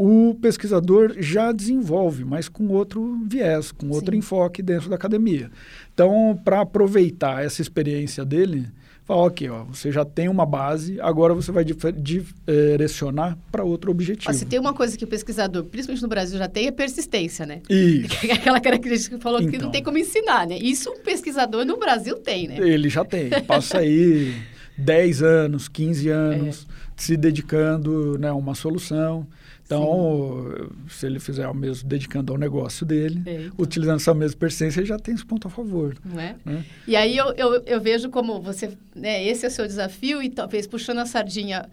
o 0.00 0.32
pesquisador 0.40 1.16
já 1.18 1.50
desenvolve, 1.50 2.24
mas 2.24 2.48
com 2.48 2.68
outro 2.68 3.18
viés, 3.26 3.72
com 3.72 3.88
outro 3.88 4.12
Sim. 4.12 4.18
enfoque 4.18 4.62
dentro 4.62 4.88
da 4.88 4.94
academia. 4.94 5.50
Então, 5.92 6.40
para 6.44 6.60
aproveitar 6.60 7.44
essa 7.44 7.60
experiência 7.60 8.24
dele, 8.24 8.68
fala, 9.04 9.22
ok, 9.22 9.50
ó, 9.50 9.64
você 9.64 9.90
já 9.90 10.04
tem 10.04 10.28
uma 10.28 10.46
base, 10.46 11.00
agora 11.00 11.34
você 11.34 11.50
vai 11.50 11.64
direcionar 11.64 13.36
para 13.50 13.64
outro 13.64 13.90
objetivo. 13.90 14.32
se 14.32 14.46
tem 14.46 14.60
uma 14.60 14.72
coisa 14.72 14.96
que 14.96 15.02
o 15.02 15.08
pesquisador, 15.08 15.64
principalmente 15.64 16.02
no 16.02 16.08
Brasil, 16.08 16.38
já 16.38 16.46
tem, 16.46 16.68
é 16.68 16.70
persistência, 16.70 17.44
né? 17.44 17.60
Isso. 17.68 18.14
Aquela 18.32 18.60
característica 18.60 19.16
que 19.16 19.22
falou 19.22 19.40
então, 19.40 19.50
que 19.50 19.58
não 19.58 19.72
tem 19.72 19.82
como 19.82 19.98
ensinar, 19.98 20.46
né? 20.46 20.56
Isso 20.58 20.90
o 20.90 21.00
pesquisador 21.00 21.64
no 21.64 21.76
Brasil 21.76 22.14
tem, 22.18 22.46
né? 22.46 22.56
Ele 22.60 22.88
já 22.88 23.04
tem. 23.04 23.30
Passa 23.48 23.78
aí 23.78 24.32
10 24.78 25.22
anos, 25.24 25.66
15 25.66 26.08
anos, 26.08 26.68
é. 26.70 26.74
se 26.96 27.16
dedicando 27.16 28.16
né, 28.16 28.28
a 28.28 28.34
uma 28.34 28.54
solução 28.54 29.26
Então, 29.68 30.46
Sim. 30.56 30.88
se 30.88 31.04
ele 31.04 31.20
fizer 31.20 31.46
o 31.46 31.54
mesmo 31.54 31.86
dedicando 31.86 32.32
ao 32.32 32.38
negócio 32.38 32.86
dele, 32.86 33.22
Eita. 33.26 33.52
utilizando 33.58 33.96
essa 33.96 34.14
mesma 34.14 34.38
persistência, 34.38 34.80
ele 34.80 34.86
já 34.86 34.98
tem 34.98 35.14
esse 35.14 35.26
ponto 35.26 35.46
a 35.46 35.50
favor. 35.50 35.94
Não 36.02 36.18
é? 36.18 36.36
Né? 36.42 36.64
E 36.86 36.96
aí 36.96 37.14
eu, 37.14 37.34
eu, 37.34 37.62
eu, 37.66 37.78
vejo 37.78 38.08
como 38.08 38.40
você, 38.40 38.70
né, 38.96 39.22
esse 39.22 39.44
é 39.44 39.48
o 39.48 39.50
seu 39.50 39.66
desafio 39.66 40.22
e 40.22 40.30
talvez 40.30 40.66
puxando 40.66 41.00
a 41.00 41.04
sardinha, 41.04 41.68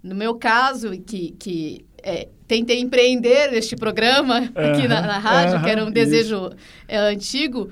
no 0.00 0.14
meu 0.14 0.36
caso, 0.36 0.92
que, 1.00 1.32
que 1.40 1.84
é, 2.04 2.28
tentei 2.46 2.78
empreender 2.78 3.52
este 3.52 3.74
programa 3.74 4.48
aqui 4.54 4.86
na, 4.86 5.00
na 5.00 5.18
rádio, 5.18 5.60
que 5.60 5.70
era 5.70 5.84
um 5.84 5.90
desejo 5.90 6.52
é, 6.86 6.98
antigo, 6.98 7.68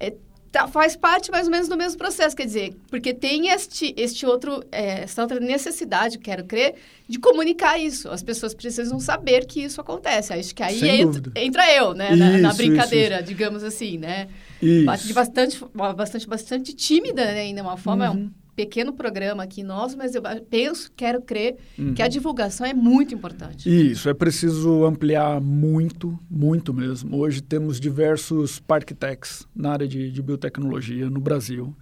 é, 0.00 0.12
tá, 0.50 0.66
faz 0.66 0.96
parte 0.96 1.30
mais 1.30 1.46
ou 1.46 1.50
menos 1.50 1.68
do 1.68 1.76
mesmo 1.76 1.98
processo, 1.98 2.36
quer 2.36 2.46
dizer, 2.46 2.76
porque 2.88 3.14
tem 3.14 3.48
este, 3.48 3.94
este 3.96 4.26
outro, 4.26 4.64
é, 4.70 5.02
essa 5.02 5.22
outra 5.22 5.38
necessidade, 5.38 6.18
quero 6.18 6.44
crer, 6.44 6.74
de 7.08 7.18
comunicar 7.18 7.78
isso. 7.78 8.08
As 8.08 8.22
pessoas 8.22 8.54
precisam 8.54 8.98
saber 9.00 9.46
que 9.46 9.62
isso 9.62 9.80
acontece. 9.80 10.32
Acho 10.32 10.54
que 10.54 10.62
aí 10.62 10.88
entra, 10.88 11.32
entra, 11.36 11.74
eu, 11.74 11.94
né, 11.94 12.10
isso, 12.10 12.18
na, 12.18 12.38
na, 12.38 12.52
brincadeira, 12.54 13.16
isso, 13.16 13.24
isso. 13.24 13.32
digamos 13.32 13.64
assim, 13.64 13.98
né? 13.98 14.28
Isso. 14.60 15.14
Bastante, 15.14 15.64
bastante, 15.96 16.28
bastante 16.28 16.74
tímida, 16.74 17.24
né, 17.24 17.40
ainda 17.40 17.62
uma 17.62 17.76
forma, 17.76 18.10
uhum 18.10 18.30
pequeno 18.60 18.92
programa 18.92 19.42
aqui 19.42 19.62
nosso, 19.62 19.96
mas 19.96 20.14
eu 20.14 20.22
penso, 20.50 20.92
quero 20.94 21.22
crer 21.22 21.56
uhum. 21.78 21.94
que 21.94 22.02
a 22.02 22.08
divulgação 22.08 22.66
é 22.66 22.74
muito 22.74 23.14
importante. 23.14 23.70
Isso, 23.70 24.06
é 24.06 24.12
preciso 24.12 24.84
ampliar 24.84 25.40
muito, 25.40 26.18
muito 26.30 26.74
mesmo. 26.74 27.16
Hoje 27.16 27.40
temos 27.40 27.80
diversos 27.80 28.60
parktechs 28.60 29.48
na 29.56 29.72
área 29.72 29.88
de, 29.88 30.10
de 30.10 30.22
biotecnologia 30.22 31.08
no 31.08 31.20
Brasil. 31.20 31.74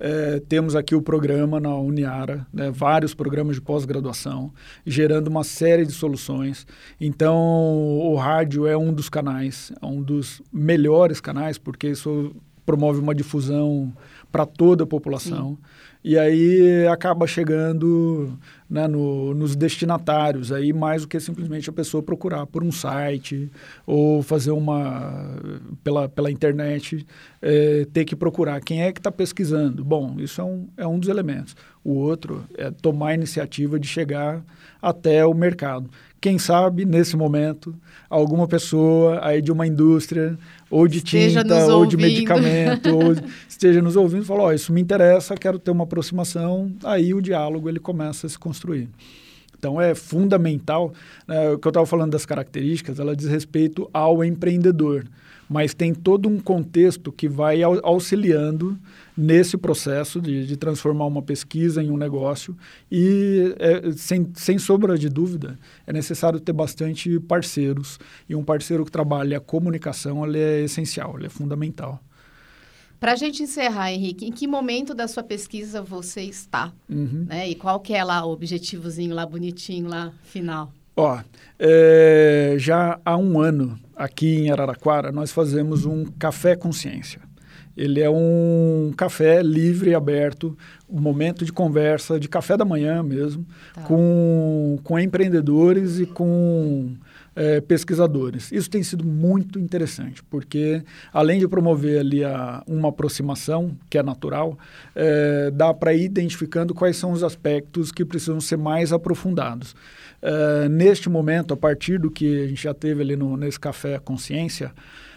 É, 0.00 0.40
temos 0.48 0.74
aqui 0.74 0.94
o 0.94 1.02
programa 1.02 1.60
na 1.60 1.76
Uniara, 1.76 2.46
né, 2.50 2.70
vários 2.70 3.12
programas 3.12 3.56
de 3.56 3.60
pós-graduação, 3.60 4.54
gerando 4.86 5.28
uma 5.28 5.44
série 5.44 5.84
de 5.84 5.92
soluções. 5.92 6.66
Então, 6.98 7.36
o 7.36 8.14
rádio 8.16 8.66
é 8.66 8.76
um 8.76 8.90
dos 8.90 9.10
canais, 9.10 9.70
é 9.82 9.84
um 9.84 10.02
dos 10.02 10.40
melhores 10.50 11.20
canais, 11.20 11.58
porque 11.58 11.88
isso 11.88 12.34
promove 12.64 13.00
uma 13.00 13.14
difusão 13.14 13.92
para 14.30 14.46
toda 14.46 14.84
a 14.84 14.86
população. 14.86 15.50
Sim. 15.50 15.91
E 16.04 16.18
aí 16.18 16.86
acaba 16.88 17.26
chegando 17.26 18.36
né, 18.72 18.88
no, 18.88 19.34
nos 19.34 19.54
destinatários, 19.54 20.50
aí 20.50 20.72
mais 20.72 21.02
do 21.02 21.08
que 21.08 21.20
simplesmente 21.20 21.68
a 21.68 21.72
pessoa 21.74 22.02
procurar 22.02 22.46
por 22.46 22.64
um 22.64 22.72
site 22.72 23.50
ou 23.86 24.22
fazer 24.22 24.50
uma 24.50 25.36
pela, 25.84 26.08
pela 26.08 26.30
internet, 26.30 27.06
é, 27.42 27.86
ter 27.92 28.06
que 28.06 28.16
procurar 28.16 28.62
quem 28.62 28.82
é 28.82 28.90
que 28.90 28.98
está 28.98 29.12
pesquisando. 29.12 29.84
Bom, 29.84 30.16
isso 30.18 30.40
é 30.40 30.44
um, 30.44 30.68
é 30.78 30.86
um 30.86 30.98
dos 30.98 31.10
elementos. 31.10 31.54
O 31.84 31.92
outro 31.96 32.46
é 32.56 32.70
tomar 32.70 33.08
a 33.08 33.14
iniciativa 33.14 33.78
de 33.78 33.86
chegar 33.86 34.42
até 34.80 35.26
o 35.26 35.34
mercado. 35.34 35.90
Quem 36.18 36.38
sabe, 36.38 36.84
nesse 36.84 37.16
momento, 37.16 37.74
alguma 38.08 38.46
pessoa 38.46 39.18
aí 39.22 39.42
de 39.42 39.50
uma 39.50 39.66
indústria 39.66 40.38
ou 40.70 40.86
de 40.86 40.98
esteja 40.98 41.42
tinta, 41.42 41.66
ou 41.74 41.84
de 41.84 41.96
medicamento, 41.96 42.88
ou 42.96 43.12
esteja 43.46 43.82
nos 43.82 43.96
ouvindo 43.96 44.22
e 44.22 44.24
fala, 44.24 44.44
oh, 44.44 44.52
isso 44.52 44.72
me 44.72 44.80
interessa, 44.80 45.34
quero 45.34 45.58
ter 45.58 45.72
uma 45.72 45.84
aproximação, 45.84 46.72
aí 46.84 47.12
o 47.12 47.20
diálogo 47.20 47.68
ele 47.68 47.80
começa 47.80 48.26
a 48.26 48.30
se 48.30 48.38
construir. 48.38 48.61
Então 49.62 49.80
é 49.80 49.94
fundamental, 49.94 50.92
né, 51.26 51.50
o 51.50 51.58
que 51.58 51.68
eu 51.68 51.70
estava 51.70 51.86
falando 51.86 52.10
das 52.10 52.26
características, 52.26 52.98
ela 52.98 53.14
diz 53.14 53.28
respeito 53.28 53.88
ao 53.92 54.24
empreendedor, 54.24 55.06
mas 55.48 55.72
tem 55.72 55.94
todo 55.94 56.28
um 56.28 56.40
contexto 56.40 57.12
que 57.12 57.28
vai 57.28 57.62
auxiliando 57.62 58.76
nesse 59.16 59.56
processo 59.56 60.20
de, 60.20 60.46
de 60.46 60.56
transformar 60.56 61.06
uma 61.06 61.22
pesquisa 61.22 61.80
em 61.80 61.92
um 61.92 61.96
negócio 61.96 62.56
e, 62.90 63.54
é, 63.60 63.92
sem, 63.92 64.28
sem 64.34 64.58
sombra 64.58 64.98
de 64.98 65.08
dúvida, 65.08 65.56
é 65.86 65.92
necessário 65.92 66.40
ter 66.40 66.52
bastante 66.52 67.20
parceiros 67.20 68.00
e 68.28 68.34
um 68.34 68.42
parceiro 68.42 68.84
que 68.84 68.90
trabalha 68.90 69.36
a 69.36 69.40
comunicação 69.40 70.26
ele 70.26 70.40
é 70.40 70.60
essencial, 70.62 71.16
ele 71.16 71.26
é 71.26 71.30
fundamental. 71.30 72.02
Para 73.02 73.14
a 73.14 73.16
gente 73.16 73.42
encerrar, 73.42 73.90
Henrique, 73.92 74.26
em 74.26 74.30
que 74.30 74.46
momento 74.46 74.94
da 74.94 75.08
sua 75.08 75.24
pesquisa 75.24 75.82
você 75.82 76.20
está? 76.20 76.72
Uhum. 76.88 77.26
Né? 77.28 77.48
E 77.48 77.56
qual 77.56 77.80
que 77.80 77.94
é 77.94 78.04
lá 78.04 78.24
o 78.24 78.30
objetivozinho 78.30 79.12
lá 79.12 79.26
bonitinho 79.26 79.88
lá 79.88 80.12
final? 80.22 80.72
Ó, 80.96 81.18
é, 81.58 82.54
já 82.58 83.00
há 83.04 83.16
um 83.16 83.40
ano 83.40 83.76
aqui 83.96 84.36
em 84.36 84.52
Araraquara 84.52 85.10
nós 85.10 85.32
fazemos 85.32 85.84
um 85.84 86.04
café 86.04 86.54
consciência. 86.54 87.20
Ele 87.76 88.00
é 88.00 88.08
um 88.08 88.92
café 88.96 89.42
livre 89.42 89.90
e 89.90 89.94
aberto, 89.96 90.56
um 90.88 91.00
momento 91.00 91.44
de 91.44 91.52
conversa, 91.52 92.20
de 92.20 92.28
café 92.28 92.56
da 92.56 92.64
manhã 92.64 93.02
mesmo, 93.02 93.44
tá. 93.74 93.80
com, 93.80 94.78
com 94.84 94.96
empreendedores 94.96 95.98
e 95.98 96.06
com 96.06 96.94
é, 97.34 97.60
pesquisadores. 97.60 98.52
Isso 98.52 98.68
tem 98.68 98.82
sido 98.82 99.04
muito 99.04 99.58
interessante, 99.58 100.22
porque 100.24 100.82
além 101.12 101.38
de 101.38 101.48
promover 101.48 102.00
ali 102.00 102.24
a, 102.24 102.62
uma 102.66 102.90
aproximação, 102.90 103.76
que 103.88 103.98
é 103.98 104.02
natural, 104.02 104.58
é, 104.94 105.50
dá 105.50 105.72
para 105.72 105.94
ir 105.94 106.04
identificando 106.04 106.74
quais 106.74 106.96
são 106.96 107.12
os 107.12 107.22
aspectos 107.22 107.90
que 107.90 108.04
precisam 108.04 108.40
ser 108.40 108.58
mais 108.58 108.92
aprofundados. 108.92 109.74
É, 110.20 110.68
neste 110.68 111.08
momento, 111.08 111.54
a 111.54 111.56
partir 111.56 111.98
do 111.98 112.10
que 112.10 112.44
a 112.44 112.48
gente 112.48 112.62
já 112.62 112.74
teve 112.74 113.02
ali 113.02 113.16
no, 113.16 113.36
nesse 113.36 113.58
Café 113.58 113.98
Consciência, 113.98 114.72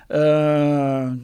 uh, 0.10 1.19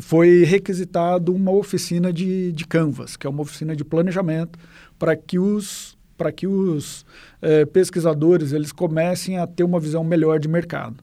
foi 0.00 0.44
requisitado 0.44 1.34
uma 1.34 1.50
oficina 1.50 2.12
de, 2.12 2.52
de 2.52 2.66
Canvas, 2.66 3.16
que 3.16 3.26
é 3.26 3.30
uma 3.30 3.42
oficina 3.42 3.74
de 3.74 3.84
planejamento, 3.84 4.58
para 4.98 5.16
que 5.16 5.38
os, 5.38 5.97
para 6.18 6.32
que 6.32 6.46
os 6.46 7.06
eh, 7.40 7.64
pesquisadores 7.64 8.52
eles 8.52 8.72
comecem 8.72 9.38
a 9.38 9.46
ter 9.46 9.64
uma 9.64 9.80
visão 9.80 10.04
melhor 10.04 10.40
de 10.40 10.48
mercado. 10.48 10.96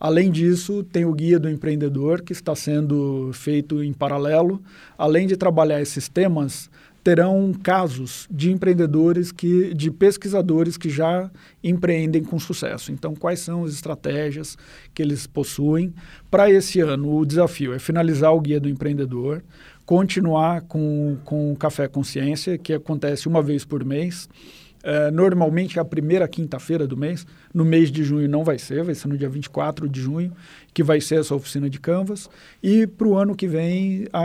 Além 0.00 0.32
disso, 0.32 0.82
tem 0.82 1.04
o 1.04 1.12
guia 1.12 1.38
do 1.38 1.48
empreendedor, 1.48 2.22
que 2.22 2.32
está 2.32 2.56
sendo 2.56 3.30
feito 3.32 3.84
em 3.84 3.92
paralelo. 3.92 4.60
Além 4.98 5.28
de 5.28 5.36
trabalhar 5.36 5.80
esses 5.80 6.08
temas, 6.08 6.68
terão 7.04 7.52
casos 7.52 8.28
de 8.30 8.50
empreendedores 8.50 9.32
que 9.32 9.74
de 9.74 9.90
pesquisadores 9.90 10.76
que 10.76 10.88
já 10.88 11.30
empreendem 11.62 12.22
com 12.22 12.38
sucesso. 12.38 12.92
Então, 12.92 13.14
quais 13.14 13.40
são 13.40 13.64
as 13.64 13.72
estratégias 13.72 14.56
que 14.94 15.02
eles 15.02 15.26
possuem? 15.26 15.92
Para 16.30 16.50
esse 16.50 16.80
ano, 16.80 17.16
o 17.16 17.26
desafio 17.26 17.72
é 17.72 17.78
finalizar 17.78 18.32
o 18.32 18.40
guia 18.40 18.60
do 18.60 18.68
empreendedor, 18.68 19.42
continuar 19.84 20.62
com, 20.62 21.16
com 21.24 21.52
o 21.52 21.56
Café 21.56 21.88
Consciência, 21.88 22.56
que 22.56 22.72
acontece 22.72 23.26
uma 23.26 23.42
vez 23.42 23.64
por 23.64 23.84
mês. 23.84 24.28
É, 24.82 25.10
normalmente 25.10 25.78
é 25.78 25.82
a 25.82 25.84
primeira 25.84 26.26
quinta-feira 26.26 26.86
do 26.86 26.96
mês. 26.96 27.26
No 27.54 27.64
mês 27.64 27.90
de 27.90 28.02
junho 28.02 28.28
não 28.28 28.42
vai 28.42 28.58
ser, 28.58 28.82
vai 28.82 28.94
ser 28.94 29.08
no 29.08 29.16
dia 29.16 29.28
24 29.28 29.88
de 29.88 30.00
junho, 30.00 30.32
que 30.74 30.82
vai 30.82 31.00
ser 31.00 31.20
essa 31.20 31.34
oficina 31.34 31.70
de 31.70 31.78
Canvas. 31.78 32.28
E 32.62 32.86
para 32.86 33.06
o 33.06 33.16
ano 33.16 33.34
que 33.34 33.46
vem, 33.46 34.06
a, 34.12 34.24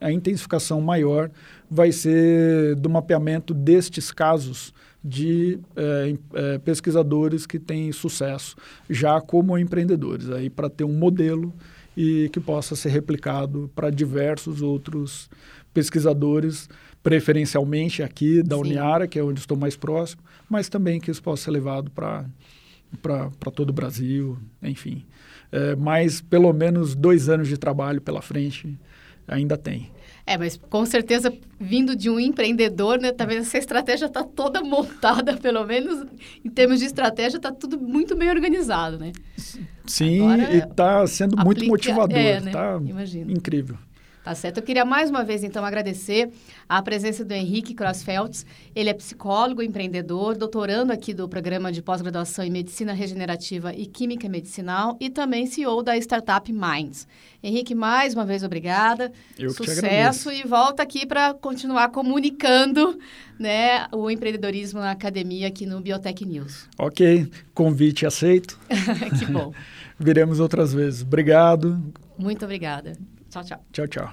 a 0.00 0.12
intensificação 0.12 0.80
maior 0.80 1.30
vai 1.70 1.92
ser 1.92 2.74
do 2.76 2.90
mapeamento 2.90 3.54
destes 3.54 4.10
casos 4.10 4.72
de 5.04 5.58
é, 5.76 6.16
é, 6.32 6.58
pesquisadores 6.58 7.46
que 7.46 7.58
têm 7.58 7.92
sucesso 7.92 8.56
já 8.88 9.20
como 9.20 9.58
empreendedores, 9.58 10.30
aí 10.30 10.48
para 10.48 10.70
ter 10.70 10.84
um 10.84 10.94
modelo 10.94 11.52
e 11.94 12.30
que 12.32 12.40
possa 12.40 12.74
ser 12.74 12.88
replicado 12.88 13.70
para 13.74 13.90
diversos 13.90 14.62
outros 14.62 15.28
pesquisadores 15.74 16.68
preferencialmente 17.04 18.02
aqui 18.02 18.42
da 18.42 18.56
Sim. 18.56 18.62
Uniara, 18.62 19.06
que 19.06 19.18
é 19.18 19.22
onde 19.22 19.38
estou 19.38 19.58
mais 19.58 19.76
próximo, 19.76 20.22
mas 20.48 20.70
também 20.70 20.98
que 20.98 21.10
isso 21.10 21.22
possa 21.22 21.44
ser 21.44 21.50
levado 21.50 21.90
para 21.90 22.24
todo 23.54 23.68
o 23.68 23.72
Brasil, 23.74 24.38
enfim. 24.62 25.04
É, 25.52 25.76
mas 25.76 26.22
pelo 26.22 26.50
menos 26.54 26.94
dois 26.94 27.28
anos 27.28 27.46
de 27.46 27.58
trabalho 27.58 28.00
pela 28.00 28.22
frente 28.22 28.76
ainda 29.28 29.58
tem. 29.58 29.92
É, 30.26 30.38
mas 30.38 30.56
com 30.56 30.86
certeza, 30.86 31.30
vindo 31.60 31.94
de 31.94 32.08
um 32.08 32.18
empreendedor, 32.18 32.98
né, 32.98 33.12
talvez 33.12 33.42
essa 33.42 33.58
estratégia 33.58 34.06
está 34.06 34.24
toda 34.24 34.62
montada, 34.62 35.36
pelo 35.38 35.62
menos 35.66 36.06
em 36.42 36.48
termos 36.48 36.80
de 36.80 36.86
estratégia, 36.86 37.36
está 37.36 37.52
tudo 37.52 37.78
muito 37.78 38.16
bem 38.16 38.30
organizado, 38.30 38.98
né? 38.98 39.12
Sim, 39.86 40.22
Agora, 40.22 40.54
e 40.54 40.58
está 40.58 41.06
sendo 41.06 41.34
aplica, 41.34 41.44
muito 41.44 41.66
motivador, 41.66 42.16
está 42.16 42.18
é, 42.18 42.40
né? 42.40 42.50
Tá 42.50 42.80
incrível. 43.28 43.76
Tá 44.24 44.34
certo. 44.34 44.56
Eu 44.56 44.62
queria 44.62 44.86
mais 44.86 45.10
uma 45.10 45.22
vez, 45.22 45.44
então, 45.44 45.62
agradecer 45.62 46.30
a 46.66 46.80
presença 46.80 47.22
do 47.22 47.34
Henrique 47.34 47.74
Crossfeltz. 47.74 48.46
Ele 48.74 48.88
é 48.88 48.94
psicólogo, 48.94 49.62
empreendedor, 49.62 50.34
doutorando 50.34 50.94
aqui 50.94 51.12
do 51.12 51.28
programa 51.28 51.70
de 51.70 51.82
pós-graduação 51.82 52.42
em 52.42 52.50
Medicina 52.50 52.94
Regenerativa 52.94 53.74
e 53.74 53.84
Química 53.84 54.26
Medicinal 54.26 54.96
e 54.98 55.10
também 55.10 55.44
CEO 55.44 55.82
da 55.82 55.94
startup 55.98 56.50
Minds. 56.50 57.06
Henrique, 57.42 57.74
mais 57.74 58.14
uma 58.14 58.24
vez, 58.24 58.42
obrigada. 58.42 59.12
Eu 59.38 59.50
Sucesso 59.50 60.32
e 60.32 60.42
volta 60.44 60.82
aqui 60.82 61.04
para 61.04 61.34
continuar 61.34 61.90
comunicando 61.90 62.98
né, 63.38 63.86
o 63.92 64.10
empreendedorismo 64.10 64.80
na 64.80 64.92
academia 64.92 65.48
aqui 65.48 65.66
no 65.66 65.82
Biotech 65.82 66.24
News. 66.24 66.66
Ok, 66.78 67.28
convite 67.52 68.06
aceito. 68.06 68.58
que 69.18 69.26
bom. 69.26 69.52
Viremos 70.00 70.40
outras 70.40 70.72
vezes. 70.72 71.02
Obrigado. 71.02 71.78
Muito 72.18 72.42
obrigada. 72.46 72.96
Tchau, 73.34 73.42
tchau. 73.42 73.58
Tchau, 73.72 73.86
tchau. 73.88 74.12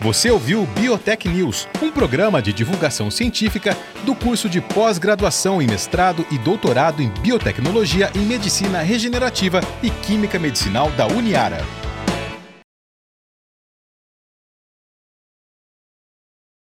Você 0.00 0.30
ouviu 0.30 0.66
Biotech 0.66 1.28
News, 1.28 1.68
um 1.82 1.92
programa 1.92 2.40
de 2.40 2.52
divulgação 2.52 3.10
científica 3.10 3.76
do 4.04 4.14
curso 4.14 4.48
de 4.48 4.60
pós-graduação 4.60 5.60
em 5.60 5.66
mestrado 5.66 6.26
e 6.30 6.38
doutorado 6.38 7.02
em 7.02 7.10
biotecnologia 7.20 8.10
em 8.14 8.20
medicina 8.20 8.80
regenerativa 8.80 9.60
e 9.82 9.90
química 9.90 10.38
medicinal 10.38 10.90
da 10.92 11.06
Uniara. 11.06 11.58